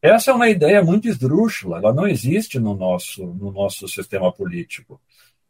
Essa 0.00 0.30
é 0.30 0.34
uma 0.34 0.48
ideia 0.48 0.80
muito 0.80 1.08
esdrúxula, 1.08 1.78
ela 1.78 1.92
não 1.92 2.06
existe 2.06 2.60
no 2.60 2.76
nosso, 2.76 3.26
no 3.26 3.50
nosso 3.50 3.88
sistema 3.88 4.30
político. 4.30 5.00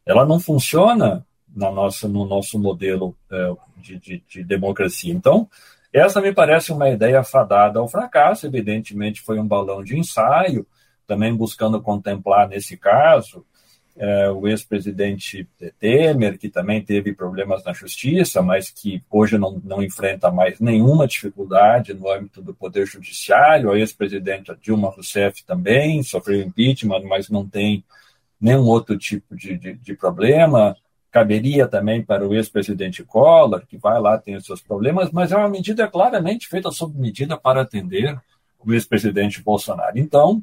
Ela 0.06 0.24
não 0.24 0.40
funciona 0.40 1.26
na 1.54 1.70
nossa, 1.70 2.08
no 2.08 2.24
nosso 2.24 2.58
modelo 2.58 3.14
é, 3.30 3.54
de, 3.76 3.98
de, 3.98 4.22
de, 4.26 4.44
democracia. 4.44 5.12
Então, 5.12 5.46
essa 5.92 6.20
me 6.20 6.32
parece 6.32 6.72
uma 6.72 6.88
ideia 6.88 7.22
fadada 7.22 7.78
ao 7.78 7.88
fracasso. 7.88 8.46
Evidentemente, 8.46 9.20
foi 9.20 9.38
um 9.38 9.46
balão 9.46 9.82
de 9.82 9.98
ensaio, 9.98 10.66
também 11.06 11.34
buscando 11.34 11.80
contemplar, 11.80 12.48
nesse 12.48 12.76
caso, 12.76 13.44
é, 13.96 14.30
o 14.30 14.46
ex-presidente 14.46 15.48
Temer, 15.80 16.38
que 16.38 16.48
também 16.48 16.80
teve 16.80 17.12
problemas 17.12 17.64
na 17.64 17.72
justiça, 17.72 18.40
mas 18.40 18.70
que 18.70 19.02
hoje 19.10 19.36
não, 19.36 19.60
não 19.64 19.82
enfrenta 19.82 20.30
mais 20.30 20.60
nenhuma 20.60 21.06
dificuldade 21.08 21.92
no 21.94 22.08
âmbito 22.08 22.40
do 22.40 22.54
Poder 22.54 22.86
Judiciário. 22.86 23.72
A 23.72 23.78
ex-presidenta 23.78 24.56
Dilma 24.60 24.90
Rousseff 24.90 25.44
também 25.44 26.02
sofreu 26.04 26.40
impeachment, 26.40 27.02
mas 27.02 27.28
não 27.28 27.46
tem 27.46 27.82
nenhum 28.40 28.66
outro 28.66 28.96
tipo 28.96 29.34
de, 29.34 29.58
de, 29.58 29.74
de 29.74 29.94
problema. 29.94 30.76
Caberia 31.10 31.66
também 31.66 32.02
para 32.02 32.26
o 32.26 32.34
ex-presidente 32.34 33.02
Collor, 33.02 33.66
que 33.66 33.78
vai 33.78 34.00
lá, 34.00 34.18
tem 34.18 34.36
os 34.36 34.44
seus 34.44 34.60
problemas, 34.60 35.10
mas 35.10 35.32
é 35.32 35.36
uma 35.36 35.48
medida 35.48 35.88
claramente 35.88 36.48
feita 36.48 36.70
sob 36.70 36.98
medida 36.98 37.36
para 37.36 37.62
atender 37.62 38.20
o 38.58 38.72
ex-presidente 38.72 39.42
Bolsonaro. 39.42 39.98
Então, 39.98 40.42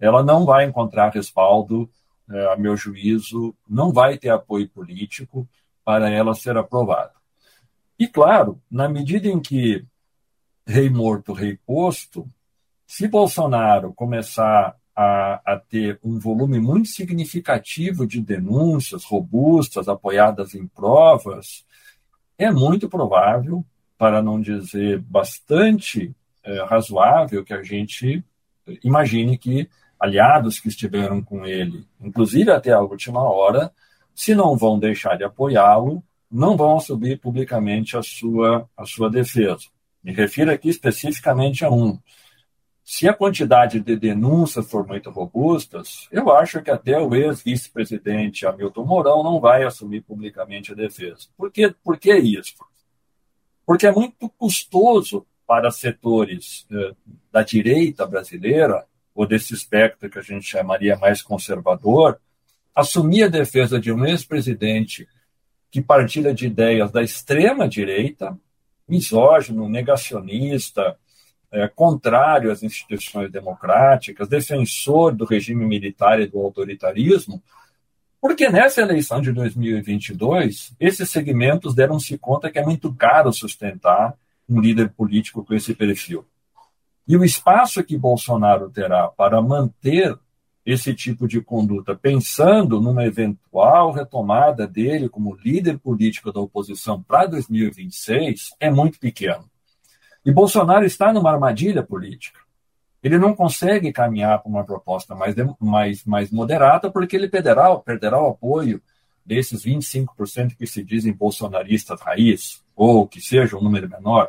ela 0.00 0.22
não 0.22 0.44
vai 0.44 0.64
encontrar 0.64 1.12
respaldo 1.12 1.88
é, 2.30 2.52
a 2.52 2.56
meu 2.56 2.76
juízo, 2.76 3.54
não 3.68 3.92
vai 3.92 4.18
ter 4.18 4.30
apoio 4.30 4.68
político 4.68 5.46
para 5.84 6.10
ela 6.10 6.34
ser 6.34 6.56
aprovada. 6.56 7.12
E, 7.98 8.08
claro, 8.08 8.60
na 8.70 8.88
medida 8.88 9.28
em 9.28 9.40
que 9.40 9.84
rei 10.66 10.90
morto, 10.90 11.32
rei 11.32 11.58
posto, 11.64 12.28
se 12.86 13.06
Bolsonaro 13.06 13.92
começar 13.94 14.76
a, 14.96 15.40
a, 15.44 15.58
ter 15.58 16.00
um 16.02 16.18
volume 16.18 16.58
muito 16.58 16.88
significativo 16.88 18.06
de 18.06 18.20
denúncias 18.20 19.04
robustas, 19.04 19.88
apoiadas 19.88 20.54
em 20.54 20.66
provas, 20.66 21.66
é 22.38 22.50
muito 22.50 22.88
provável, 22.88 23.64
para 23.98 24.22
não 24.22 24.40
dizer 24.40 24.98
bastante 25.00 26.14
é, 26.42 26.64
razoável, 26.64 27.44
que 27.44 27.52
a 27.52 27.62
gente 27.62 28.24
imagine 28.82 29.36
que 29.36 29.68
aliados 29.98 30.60
que 30.60 30.68
estiveram 30.68 31.22
com 31.22 31.46
ele, 31.46 31.86
inclusive 32.00 32.50
até 32.50 32.72
a 32.72 32.80
última 32.80 33.22
hora, 33.22 33.72
se 34.14 34.34
não 34.34 34.56
vão 34.56 34.78
deixar 34.78 35.16
de 35.16 35.24
apoiá-lo, 35.24 36.02
não 36.30 36.56
vão 36.56 36.80
subir 36.80 37.20
publicamente 37.20 37.96
a 37.96 38.02
sua, 38.02 38.68
a 38.76 38.84
sua 38.84 39.10
defesa. 39.10 39.66
Me 40.02 40.12
refiro 40.12 40.50
aqui 40.50 40.68
especificamente 40.68 41.64
a 41.64 41.70
um. 41.70 41.98
Se 42.88 43.08
a 43.08 43.12
quantidade 43.12 43.80
de 43.80 43.96
denúncias 43.96 44.70
for 44.70 44.86
muito 44.86 45.10
robustas, 45.10 46.06
eu 46.12 46.30
acho 46.30 46.62
que 46.62 46.70
até 46.70 46.96
o 46.96 47.12
ex-vice-presidente 47.16 48.46
Hamilton 48.46 48.84
Mourão 48.84 49.24
não 49.24 49.40
vai 49.40 49.64
assumir 49.64 50.02
publicamente 50.02 50.70
a 50.70 50.74
defesa. 50.76 51.26
Por, 51.36 51.50
quê? 51.50 51.74
Por 51.82 51.98
que 51.98 52.16
isso? 52.16 52.54
Porque 53.66 53.88
é 53.88 53.90
muito 53.90 54.28
custoso 54.38 55.26
para 55.44 55.68
setores 55.72 56.64
eh, 56.70 56.94
da 57.32 57.42
direita 57.42 58.06
brasileira 58.06 58.86
ou 59.12 59.26
desse 59.26 59.52
espectro 59.52 60.08
que 60.08 60.20
a 60.20 60.22
gente 60.22 60.46
chamaria 60.46 60.96
mais 60.96 61.20
conservador, 61.20 62.20
assumir 62.72 63.24
a 63.24 63.28
defesa 63.28 63.80
de 63.80 63.90
um 63.90 64.06
ex-presidente 64.06 65.08
que 65.72 65.82
partilha 65.82 66.32
de 66.32 66.46
ideias 66.46 66.92
da 66.92 67.02
extrema 67.02 67.68
direita, 67.68 68.38
misógino, 68.88 69.68
negacionista, 69.68 70.96
é, 71.56 71.68
contrário 71.68 72.52
às 72.52 72.62
instituições 72.62 73.30
democráticas, 73.30 74.28
defensor 74.28 75.14
do 75.14 75.24
regime 75.24 75.64
militar 75.64 76.20
e 76.20 76.26
do 76.26 76.38
autoritarismo, 76.38 77.42
porque 78.20 78.50
nessa 78.50 78.82
eleição 78.82 79.22
de 79.22 79.32
2022, 79.32 80.74
esses 80.78 81.08
segmentos 81.08 81.74
deram-se 81.74 82.18
conta 82.18 82.50
que 82.50 82.58
é 82.58 82.64
muito 82.64 82.92
caro 82.92 83.32
sustentar 83.32 84.14
um 84.46 84.60
líder 84.60 84.90
político 84.90 85.44
com 85.44 85.54
esse 85.54 85.74
perfil. 85.74 86.26
E 87.08 87.16
o 87.16 87.24
espaço 87.24 87.82
que 87.82 87.96
Bolsonaro 87.96 88.68
terá 88.68 89.08
para 89.08 89.40
manter 89.40 90.14
esse 90.64 90.92
tipo 90.92 91.26
de 91.28 91.40
conduta, 91.40 91.94
pensando 91.94 92.80
numa 92.80 93.06
eventual 93.06 93.92
retomada 93.92 94.66
dele 94.66 95.08
como 95.08 95.36
líder 95.36 95.78
político 95.78 96.32
da 96.32 96.40
oposição 96.40 97.00
para 97.00 97.26
2026, 97.26 98.54
é 98.58 98.68
muito 98.68 98.98
pequeno. 98.98 99.48
E 100.26 100.32
Bolsonaro 100.32 100.84
está 100.84 101.12
numa 101.12 101.30
armadilha 101.30 101.84
política. 101.84 102.40
Ele 103.00 103.16
não 103.16 103.32
consegue 103.32 103.92
caminhar 103.92 104.42
para 104.42 104.50
uma 104.50 104.64
proposta 104.64 105.14
mais, 105.14 105.36
mais, 105.60 106.04
mais 106.04 106.32
moderada, 106.32 106.90
porque 106.90 107.14
ele 107.14 107.28
perderá, 107.28 107.72
perderá 107.76 108.20
o 108.20 108.30
apoio 108.30 108.82
desses 109.24 109.64
25% 109.64 110.56
que 110.56 110.66
se 110.66 110.82
dizem 110.82 111.12
bolsonaristas 111.12 112.00
raiz, 112.00 112.60
ou 112.74 113.06
que 113.06 113.20
seja 113.20 113.56
um 113.56 113.62
número 113.62 113.88
menor. 113.88 114.28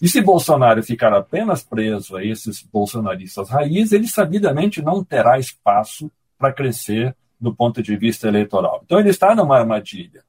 E 0.00 0.08
se 0.08 0.22
Bolsonaro 0.22 0.82
ficar 0.82 1.12
apenas 1.12 1.62
preso 1.62 2.16
a 2.16 2.24
esses 2.24 2.62
bolsonaristas 2.62 3.50
raiz, 3.50 3.92
ele 3.92 4.08
sabidamente 4.08 4.80
não 4.80 5.04
terá 5.04 5.38
espaço 5.38 6.10
para 6.38 6.50
crescer 6.50 7.14
do 7.38 7.54
ponto 7.54 7.82
de 7.82 7.94
vista 7.94 8.26
eleitoral. 8.26 8.80
Então 8.86 8.98
ele 8.98 9.10
está 9.10 9.34
numa 9.34 9.58
armadilha. 9.58 10.24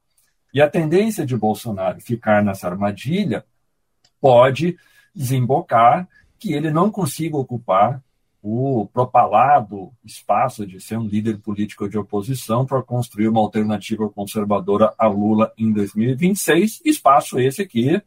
E 0.52 0.60
a 0.60 0.68
tendência 0.68 1.24
de 1.24 1.34
Bolsonaro 1.34 1.98
ficar 1.98 2.44
nessa 2.44 2.68
armadilha 2.68 3.42
pode 4.20 4.76
desembocar 5.14 6.08
que 6.38 6.52
ele 6.52 6.70
não 6.70 6.90
consiga 6.90 7.36
ocupar 7.36 8.02
o 8.40 8.88
propalado 8.92 9.92
espaço 10.04 10.66
de 10.66 10.80
ser 10.80 10.96
um 10.96 11.06
líder 11.06 11.38
político 11.38 11.88
de 11.88 11.98
oposição 11.98 12.64
para 12.64 12.82
construir 12.82 13.28
uma 13.28 13.40
alternativa 13.40 14.08
conservadora 14.08 14.94
a 14.96 15.06
Lula 15.08 15.52
em 15.58 15.72
2026, 15.72 16.80
espaço 16.84 17.38
esse 17.38 17.66
que 17.66 18.00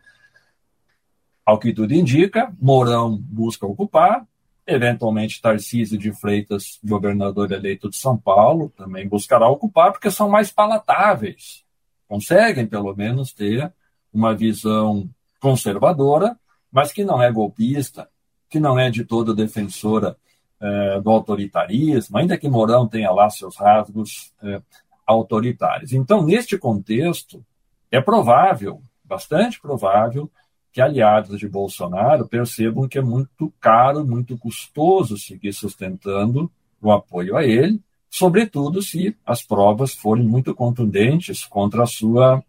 ao 1.46 1.60
que 1.60 1.74
tudo 1.74 1.94
indica, 1.94 2.54
Mourão 2.62 3.18
busca 3.18 3.66
ocupar, 3.66 4.26
eventualmente 4.66 5.42
Tarcísio 5.42 5.98
de 5.98 6.12
Freitas, 6.14 6.80
governador 6.84 7.52
eleito 7.52 7.90
de 7.90 7.98
São 7.98 8.18
Paulo, 8.18 8.72
também 8.78 9.08
buscará 9.08 9.50
ocupar, 9.50 9.92
porque 9.92 10.12
são 10.12 10.30
mais 10.30 10.52
palatáveis. 10.52 11.66
Conseguem, 12.08 12.68
pelo 12.68 12.96
menos, 12.96 13.34
ter 13.34 13.74
uma 14.14 14.36
visão 14.36 15.10
conservadora, 15.40 16.38
mas 16.72 16.92
que 16.94 17.04
não 17.04 17.22
é 17.22 17.32
golpista, 17.32 18.10
que 18.50 18.60
não 18.60 18.80
é 18.80 18.90
de 18.90 19.04
todo 19.04 19.36
defensora 19.36 20.16
eh, 20.60 21.02
do 21.02 21.10
autoritarismo, 21.10 22.18
ainda 22.18 22.38
que 22.38 22.50
Mourão 22.50 22.88
tenha 22.88 23.12
lá 23.12 23.30
seus 23.30 23.58
rasgos 23.58 24.32
eh, 24.44 24.62
autoritários. 25.06 25.92
Então, 25.92 26.24
neste 26.24 26.58
contexto, 26.58 27.44
é 27.90 28.00
provável, 28.00 28.82
bastante 29.04 29.60
provável, 29.60 30.32
que 30.72 30.80
aliados 30.80 31.40
de 31.40 31.50
Bolsonaro 31.50 32.28
percebam 32.28 32.88
que 32.88 32.98
é 32.98 33.02
muito 33.02 33.54
caro, 33.60 34.06
muito 34.06 34.38
custoso 34.38 35.18
seguir 35.18 35.52
sustentando 35.52 36.50
o 36.82 36.92
apoio 36.92 37.36
a 37.36 37.44
ele, 37.44 37.82
sobretudo 38.10 38.82
se 38.82 39.16
as 39.26 39.42
provas 39.42 39.94
forem 39.94 40.24
muito 40.24 40.56
contundentes 40.56 41.46
contra 41.46 41.84
a 41.84 41.88
sua 41.88 42.44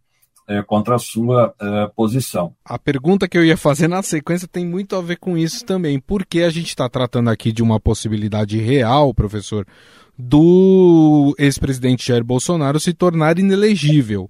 é, 0.49 0.63
contra 0.63 0.97
a 0.97 0.99
sua 0.99 1.55
é, 1.61 1.91
posição. 1.95 2.55
A 2.65 2.79
pergunta 2.79 3.29
que 3.29 3.37
eu 3.37 3.45
ia 3.45 3.57
fazer 3.57 3.89
na 3.89 4.03
sequência 4.03 4.49
tem 4.49 4.67
muito 4.67 4.97
a 4.97 5.03
ver 5.03 5.17
com 5.17 5.37
isso 5.37 5.65
também. 5.65 5.99
Por 5.99 6.25
que 6.25 6.43
a 6.43 6.51
gente 6.51 6.69
está 6.69 6.89
tratando 6.89 7.31
aqui 7.31 7.53
de 7.53 7.63
uma 7.63 7.81
possibilidade 7.81 8.59
real, 8.59 9.13
professor, 9.15 9.67
do 10.19 11.35
ex-presidente 11.39 12.07
Jair 12.07 12.25
Bolsonaro 12.25 12.79
se 12.81 12.93
tornar 12.93 13.39
inelegível? 13.39 14.29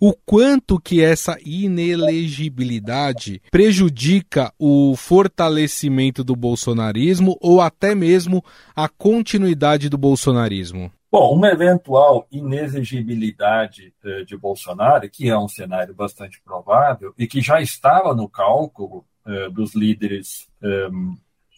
o 0.00 0.12
quanto 0.26 0.78
que 0.78 1.00
essa 1.00 1.38
inelegibilidade 1.44 3.40
prejudica 3.50 4.52
o 4.58 4.94
fortalecimento 4.96 6.22
do 6.22 6.36
bolsonarismo 6.36 7.38
ou 7.40 7.62
até 7.62 7.94
mesmo 7.94 8.44
a 8.76 8.86
continuidade 8.86 9.88
do 9.88 9.96
bolsonarismo? 9.96 10.92
Bom, 11.16 11.32
uma 11.32 11.46
eventual 11.46 12.26
inexigibilidade 12.28 13.94
eh, 14.04 14.24
de 14.24 14.36
Bolsonaro, 14.36 15.08
que 15.08 15.28
é 15.28 15.38
um 15.38 15.46
cenário 15.46 15.94
bastante 15.94 16.42
provável 16.42 17.14
e 17.16 17.24
que 17.28 17.40
já 17.40 17.60
estava 17.60 18.12
no 18.16 18.28
cálculo 18.28 19.04
eh, 19.24 19.48
dos 19.48 19.76
líderes 19.76 20.48
eh, 20.60 20.88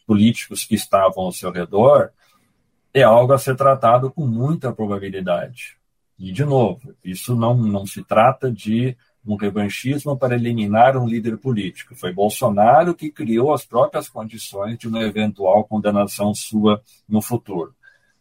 políticos 0.06 0.62
que 0.62 0.74
estavam 0.74 1.24
ao 1.24 1.32
seu 1.32 1.50
redor, 1.50 2.10
é 2.92 3.02
algo 3.02 3.32
a 3.32 3.38
ser 3.38 3.56
tratado 3.56 4.10
com 4.10 4.26
muita 4.26 4.74
probabilidade. 4.74 5.78
E, 6.18 6.32
de 6.32 6.44
novo, 6.44 6.94
isso 7.02 7.34
não, 7.34 7.56
não 7.56 7.86
se 7.86 8.04
trata 8.04 8.52
de 8.52 8.94
um 9.26 9.36
revanchismo 9.36 10.18
para 10.18 10.34
eliminar 10.34 10.98
um 10.98 11.08
líder 11.08 11.38
político. 11.38 11.96
Foi 11.96 12.12
Bolsonaro 12.12 12.94
que 12.94 13.10
criou 13.10 13.54
as 13.54 13.64
próprias 13.64 14.06
condições 14.06 14.76
de 14.76 14.86
uma 14.86 15.02
eventual 15.02 15.64
condenação 15.64 16.34
sua 16.34 16.82
no 17.08 17.22
futuro. 17.22 17.74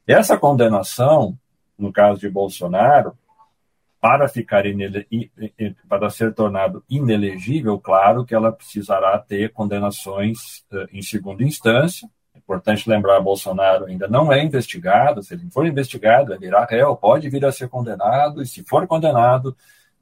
Essa 0.08 0.38
condenação, 0.38 1.38
no 1.78 1.92
caso 1.92 2.20
de 2.20 2.30
Bolsonaro, 2.30 3.18
para 4.00 4.28
ficar 4.28 4.64
para 5.90 6.10
ser 6.12 6.34
tornado 6.34 6.84
inelegível, 6.88 7.80
claro 7.80 8.24
que 8.24 8.36
ela 8.36 8.52
precisará 8.52 9.18
ter 9.18 9.52
condenações 9.52 10.64
uh, 10.72 10.88
em 10.94 11.02
segunda 11.02 11.44
instância, 11.44 12.08
Importante 12.46 12.88
lembrar, 12.88 13.20
Bolsonaro 13.22 13.86
ainda 13.86 14.08
não 14.08 14.32
é 14.32 14.44
investigado. 14.44 15.24
Se 15.24 15.34
ele 15.34 15.50
for 15.50 15.66
investigado, 15.66 16.32
ele 16.32 16.46
irá 16.46 16.64
réu, 16.64 16.96
pode 16.96 17.28
vir 17.28 17.44
a 17.44 17.52
ser 17.52 17.68
condenado, 17.68 18.40
e 18.40 18.46
se 18.46 18.64
for 18.64 18.86
condenado, 18.86 19.58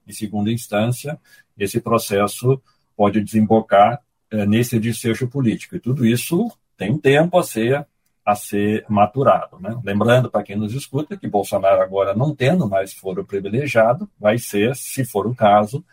em 0.05 0.11
segunda 0.11 0.51
instância, 0.51 1.17
esse 1.57 1.79
processo 1.79 2.61
pode 2.97 3.21
desembocar 3.21 4.01
é, 4.29 4.45
nesse 4.45 4.77
desfecho 4.77 5.25
político. 5.29 5.77
E 5.77 5.79
tudo 5.79 6.05
isso 6.05 6.51
tem 6.75 6.97
tempo 6.97 7.37
a 7.37 7.43
ser, 7.43 7.87
a 8.25 8.35
ser 8.35 8.85
maturado. 8.87 9.59
Né? 9.59 9.77
Lembrando 9.83 10.29
para 10.29 10.43
quem 10.43 10.55
nos 10.55 10.73
escuta 10.73 11.17
que 11.17 11.27
Bolsonaro, 11.27 11.81
agora 11.81 12.15
não 12.15 12.33
tendo 12.33 12.67
mais 12.67 12.93
foro 12.93 13.25
privilegiado, 13.25 14.09
vai 14.19 14.37
ser, 14.37 14.75
se 14.75 15.03
for 15.03 15.27
o 15.27 15.35
caso, 15.35 15.83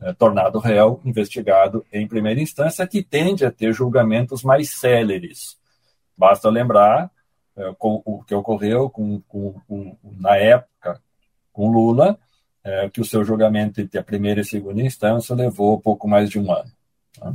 é, 0.00 0.12
tornado 0.12 0.58
réu, 0.58 1.00
investigado 1.04 1.84
em 1.92 2.06
primeira 2.06 2.40
instância, 2.40 2.86
que 2.86 3.02
tende 3.02 3.44
a 3.46 3.50
ter 3.50 3.72
julgamentos 3.72 4.42
mais 4.42 4.70
céleres. 4.70 5.58
Basta 6.16 6.50
lembrar 6.50 7.10
é, 7.56 7.72
com, 7.78 8.02
o 8.04 8.22
que 8.22 8.34
ocorreu 8.34 8.90
com, 8.90 9.20
com, 9.22 9.54
com, 9.66 9.96
na 10.02 10.36
época 10.36 11.00
com 11.52 11.70
Lula, 11.70 12.18
é, 12.62 12.90
que 12.90 13.00
o 13.00 13.04
seu 13.04 13.24
julgamento 13.24 13.80
entre 13.80 13.98
a 13.98 14.02
primeira 14.02 14.40
e 14.40 14.44
segunda 14.44 14.82
instância 14.82 15.34
levou 15.34 15.80
pouco 15.80 16.08
mais 16.08 16.28
de 16.28 16.38
um 16.38 16.52
ano. 16.52 16.70
Tá? 17.18 17.32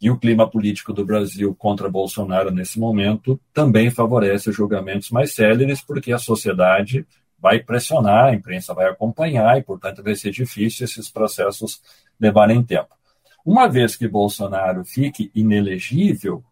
E 0.00 0.10
o 0.10 0.16
clima 0.16 0.48
político 0.48 0.92
do 0.92 1.04
Brasil 1.04 1.54
contra 1.54 1.90
Bolsonaro 1.90 2.50
nesse 2.50 2.78
momento 2.78 3.38
também 3.52 3.90
favorece 3.90 4.50
julgamentos 4.50 5.10
mais 5.10 5.34
céleres, 5.34 5.82
porque 5.82 6.12
a 6.12 6.18
sociedade 6.18 7.06
vai 7.38 7.60
pressionar, 7.60 8.26
a 8.26 8.34
imprensa 8.34 8.72
vai 8.72 8.88
acompanhar 8.88 9.58
e, 9.58 9.62
portanto, 9.62 10.02
vai 10.02 10.14
ser 10.14 10.30
difícil 10.30 10.84
esses 10.84 11.10
processos 11.10 11.82
levarem 12.18 12.62
tempo. 12.62 12.94
Uma 13.44 13.66
vez 13.68 13.96
que 13.96 14.06
Bolsonaro 14.06 14.84
fique 14.84 15.30
inelegível, 15.34 16.44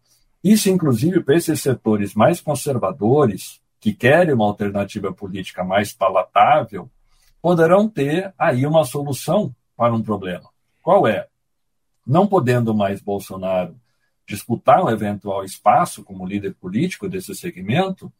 isso, 0.43 0.69
inclusive, 0.69 1.21
para 1.21 1.35
esses 1.35 1.61
setores 1.61 2.13
mais 2.13 2.41
conservadores, 2.41 3.59
que 3.79 3.93
querem 3.93 4.33
uma 4.33 4.45
alternativa 4.45 5.13
política 5.13 5.63
mais 5.63 5.93
palatável, 5.93 6.89
poderão 7.41 7.87
ter 7.87 8.33
aí 8.37 8.65
uma 8.65 8.83
solução 8.83 9.55
para 9.77 9.93
um 9.93 10.01
problema. 10.01 10.49
Qual 10.81 11.07
é? 11.07 11.28
Não 12.09 12.25
podendo 12.25 12.73
mais 12.73 13.03
Bolsonaro 13.03 13.79
disputar 14.27 14.83
um 14.83 14.89
eventual 14.89 15.43
espaço 15.43 16.03
como 16.03 16.25
líder 16.25 16.55
político 16.55 17.07
desse 17.07 17.35
segmento, 17.35 18.11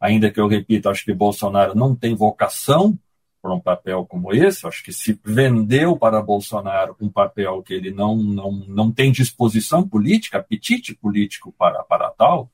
ainda 0.00 0.32
que 0.32 0.40
eu 0.40 0.48
repito, 0.48 0.88
acho 0.88 1.04
que 1.04 1.14
Bolsonaro 1.14 1.72
não 1.72 1.94
tem 1.94 2.12
vocação 2.12 2.98
para 3.40 3.54
um 3.54 3.60
papel 3.60 4.04
como 4.04 4.34
esse, 4.34 4.66
acho 4.66 4.82
que 4.82 4.92
se 4.92 5.16
vendeu 5.24 5.96
para 5.96 6.20
Bolsonaro 6.20 6.96
um 7.00 7.08
papel 7.08 7.62
que 7.62 7.72
ele 7.72 7.92
não, 7.92 8.16
não, 8.16 8.50
não 8.50 8.90
tem 8.90 9.12
disposição 9.12 9.88
política, 9.88 10.38
apetite 10.38 10.92
político 10.92 11.54
para, 11.56 11.84
para 11.84 12.10
tal, 12.10 12.50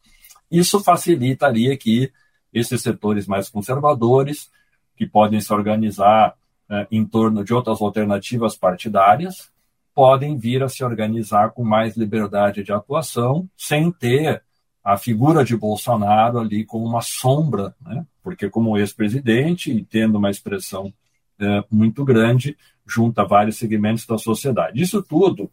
isso 0.50 0.78
facilitaria 0.78 1.74
que 1.74 2.12
esses 2.52 2.82
setores 2.82 3.26
mais 3.26 3.48
conservadores, 3.48 4.50
que 4.94 5.06
podem 5.06 5.40
se 5.40 5.50
organizar 5.54 6.36
eh, 6.68 6.86
em 6.90 7.06
torno 7.06 7.42
de 7.42 7.54
outras 7.54 7.80
alternativas 7.80 8.54
partidárias, 8.54 9.50
podem 9.94 10.38
vir 10.38 10.62
a 10.62 10.68
se 10.68 10.82
organizar 10.84 11.50
com 11.50 11.64
mais 11.64 11.96
liberdade 11.96 12.62
de 12.62 12.72
atuação, 12.72 13.48
sem 13.56 13.90
ter 13.90 14.42
a 14.82 14.96
figura 14.96 15.44
de 15.44 15.56
Bolsonaro 15.56 16.38
ali 16.38 16.64
como 16.64 16.84
uma 16.84 17.02
sombra, 17.02 17.74
né? 17.80 18.04
porque 18.22 18.50
como 18.50 18.76
ex-presidente 18.76 19.70
e 19.70 19.84
tendo 19.84 20.18
uma 20.18 20.30
expressão 20.30 20.92
é, 21.38 21.64
muito 21.70 22.04
grande, 22.04 22.56
junta 22.86 23.24
vários 23.24 23.56
segmentos 23.56 24.06
da 24.06 24.18
sociedade. 24.18 24.82
Isso 24.82 25.02
tudo 25.02 25.50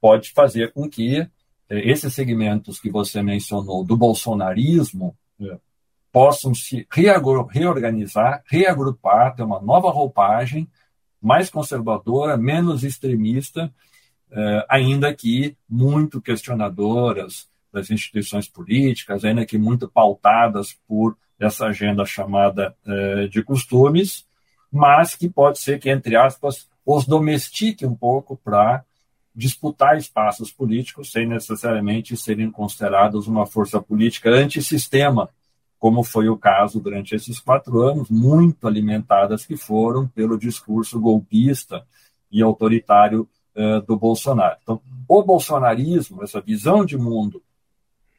pode 0.00 0.32
fazer 0.32 0.72
com 0.72 0.88
que 0.88 1.16
é, 1.16 1.28
esses 1.68 2.12
segmentos 2.12 2.80
que 2.80 2.90
você 2.90 3.22
mencionou 3.22 3.84
do 3.84 3.96
bolsonarismo 3.96 5.16
é, 5.40 5.58
possam 6.12 6.54
se 6.54 6.86
reorganizar, 6.90 8.42
reagrupar, 8.46 9.34
ter 9.34 9.42
uma 9.42 9.60
nova 9.60 9.90
roupagem 9.90 10.68
mais 11.20 11.50
conservadora, 11.50 12.36
menos 12.36 12.84
extremista, 12.84 13.72
é, 14.30 14.66
ainda 14.68 15.12
que 15.14 15.56
muito 15.68 16.20
questionadoras, 16.20 17.48
das 17.72 17.90
instituições 17.90 18.48
políticas, 18.48 19.24
ainda 19.24 19.44
que 19.44 19.58
muito 19.58 19.88
pautadas 19.88 20.76
por 20.86 21.16
essa 21.38 21.66
agenda 21.66 22.04
chamada 22.04 22.74
eh, 22.84 23.28
de 23.28 23.42
costumes, 23.42 24.26
mas 24.72 25.14
que 25.14 25.28
pode 25.28 25.58
ser 25.60 25.78
que, 25.78 25.88
entre 25.88 26.16
aspas, 26.16 26.68
os 26.84 27.06
domestique 27.06 27.86
um 27.86 27.94
pouco 27.94 28.36
para 28.36 28.84
disputar 29.34 29.96
espaços 29.96 30.50
políticos 30.50 31.12
sem 31.12 31.26
necessariamente 31.26 32.16
serem 32.16 32.50
considerados 32.50 33.28
uma 33.28 33.46
força 33.46 33.80
política 33.80 34.30
antissistema, 34.30 35.30
como 35.78 36.02
foi 36.02 36.28
o 36.28 36.36
caso 36.36 36.80
durante 36.80 37.14
esses 37.14 37.38
quatro 37.38 37.80
anos, 37.82 38.10
muito 38.10 38.66
alimentadas 38.66 39.46
que 39.46 39.56
foram 39.56 40.08
pelo 40.08 40.38
discurso 40.38 41.00
golpista 41.00 41.84
e 42.30 42.42
autoritário 42.42 43.28
eh, 43.54 43.80
do 43.82 43.96
Bolsonaro. 43.96 44.56
Então, 44.62 44.80
o 45.06 45.22
bolsonarismo, 45.22 46.22
essa 46.22 46.40
visão 46.40 46.84
de 46.84 46.96
mundo 46.96 47.42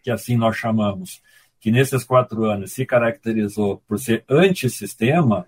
que 0.02 0.12
assim 0.12 0.38
nós 0.38 0.56
chamamos, 0.56 1.22
que 1.60 1.72
nesses 1.72 2.04
quatro 2.04 2.46
anos 2.46 2.72
se 2.72 2.86
caracterizou 2.86 3.82
por 3.88 4.00
ser 4.00 4.24
antissistema, 4.30 5.48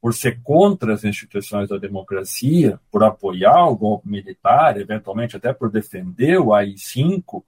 por 0.00 0.14
ser 0.14 0.42
contra 0.42 0.94
as 0.94 1.04
instituições 1.04 1.68
da 1.68 1.78
democracia, 1.78 2.78
por 2.90 3.02
apoiar 3.04 3.66
o 3.66 3.76
golpe 3.76 4.08
militar, 4.08 4.78
eventualmente 4.78 5.36
até 5.36 5.52
por 5.52 5.70
defender 5.70 6.38
o 6.38 6.52
AI-5, 6.52 7.42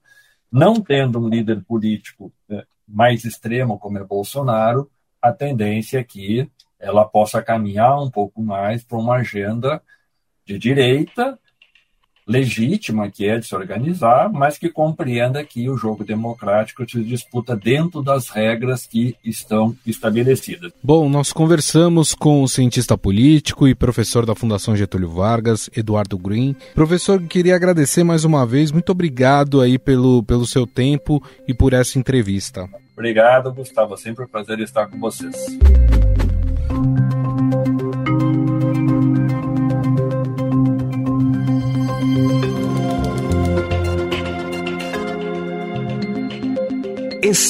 não 0.51 0.81
tendo 0.81 1.19
um 1.19 1.27
líder 1.27 1.63
político 1.63 2.31
né, 2.47 2.63
mais 2.87 3.25
extremo 3.25 3.77
como 3.77 3.97
é 3.97 4.03
Bolsonaro, 4.03 4.89
a 5.21 5.31
tendência 5.31 5.99
é 5.99 6.03
que 6.03 6.49
ela 6.79 7.05
possa 7.05 7.41
caminhar 7.41 8.01
um 8.01 8.09
pouco 8.09 8.41
mais 8.41 8.83
para 8.83 8.97
uma 8.97 9.15
agenda 9.15 9.81
de 10.45 10.57
direita, 10.57 11.37
legítima 12.27 13.09
que 13.09 13.27
é 13.27 13.39
de 13.39 13.47
se 13.47 13.55
organizar, 13.55 14.29
mas 14.31 14.57
que 14.57 14.69
compreenda 14.69 15.43
que 15.43 15.69
o 15.69 15.77
jogo 15.77 16.03
democrático 16.03 16.87
se 16.89 17.03
disputa 17.03 17.55
dentro 17.55 18.01
das 18.01 18.29
regras 18.29 18.85
que 18.85 19.15
estão 19.23 19.75
estabelecidas. 19.85 20.71
Bom, 20.83 21.09
nós 21.09 21.31
conversamos 21.31 22.13
com 22.13 22.43
o 22.43 22.47
cientista 22.47 22.97
político 22.97 23.67
e 23.67 23.73
professor 23.73 24.25
da 24.25 24.35
Fundação 24.35 24.75
Getúlio 24.75 25.09
Vargas, 25.09 25.69
Eduardo 25.75 26.17
Green. 26.17 26.55
Professor, 26.75 27.21
queria 27.23 27.55
agradecer 27.55 28.03
mais 28.03 28.25
uma 28.25 28.45
vez, 28.45 28.71
muito 28.71 28.91
obrigado 28.91 29.61
aí 29.61 29.79
pelo, 29.79 30.21
pelo 30.23 30.45
seu 30.45 30.67
tempo 30.67 31.23
e 31.47 31.53
por 31.53 31.73
essa 31.73 31.97
entrevista. 31.97 32.67
Obrigado, 32.93 33.53
Gustavo, 33.53 33.95
sempre 33.95 34.25
um 34.25 34.27
prazer 34.27 34.59
estar 34.59 34.87
com 34.87 34.99
vocês. 34.99 35.35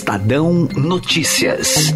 Estadão 0.07 0.69
Notícias. 0.77 1.93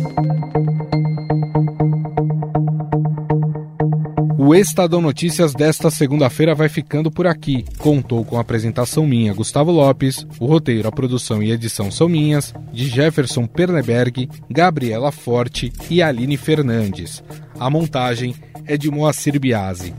O 4.37 4.53
Estadão 4.53 4.99
Notícias 4.99 5.53
desta 5.53 5.89
segunda-feira 5.89 6.53
vai 6.53 6.67
ficando 6.67 7.09
por 7.09 7.25
aqui. 7.25 7.63
Contou 7.77 8.25
com 8.25 8.37
a 8.37 8.41
apresentação 8.41 9.07
minha, 9.07 9.33
Gustavo 9.33 9.71
Lopes, 9.71 10.27
o 10.41 10.45
roteiro, 10.45 10.89
a 10.89 10.91
produção 10.91 11.41
e 11.41 11.53
edição 11.53 11.89
são 11.89 12.09
minhas, 12.09 12.53
de 12.73 12.89
Jefferson 12.89 13.47
Perneberg, 13.47 14.27
Gabriela 14.49 15.13
Forte 15.13 15.71
e 15.89 16.01
Aline 16.01 16.35
Fernandes. 16.35 17.23
A 17.57 17.69
montagem 17.69 18.35
é 18.65 18.75
de 18.75 18.91
Moacir 18.91 19.39
Biasi. 19.39 19.93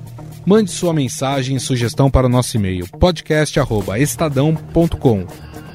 Mande 0.45 0.71
sua 0.71 0.93
mensagem 0.93 1.57
e 1.57 1.61
sugestão 1.61 2.11
para 2.11 2.27
o 2.27 2.31
nosso 2.31 2.59
e-mail 2.59 2.87
podcast@estadão.com. 2.99 5.52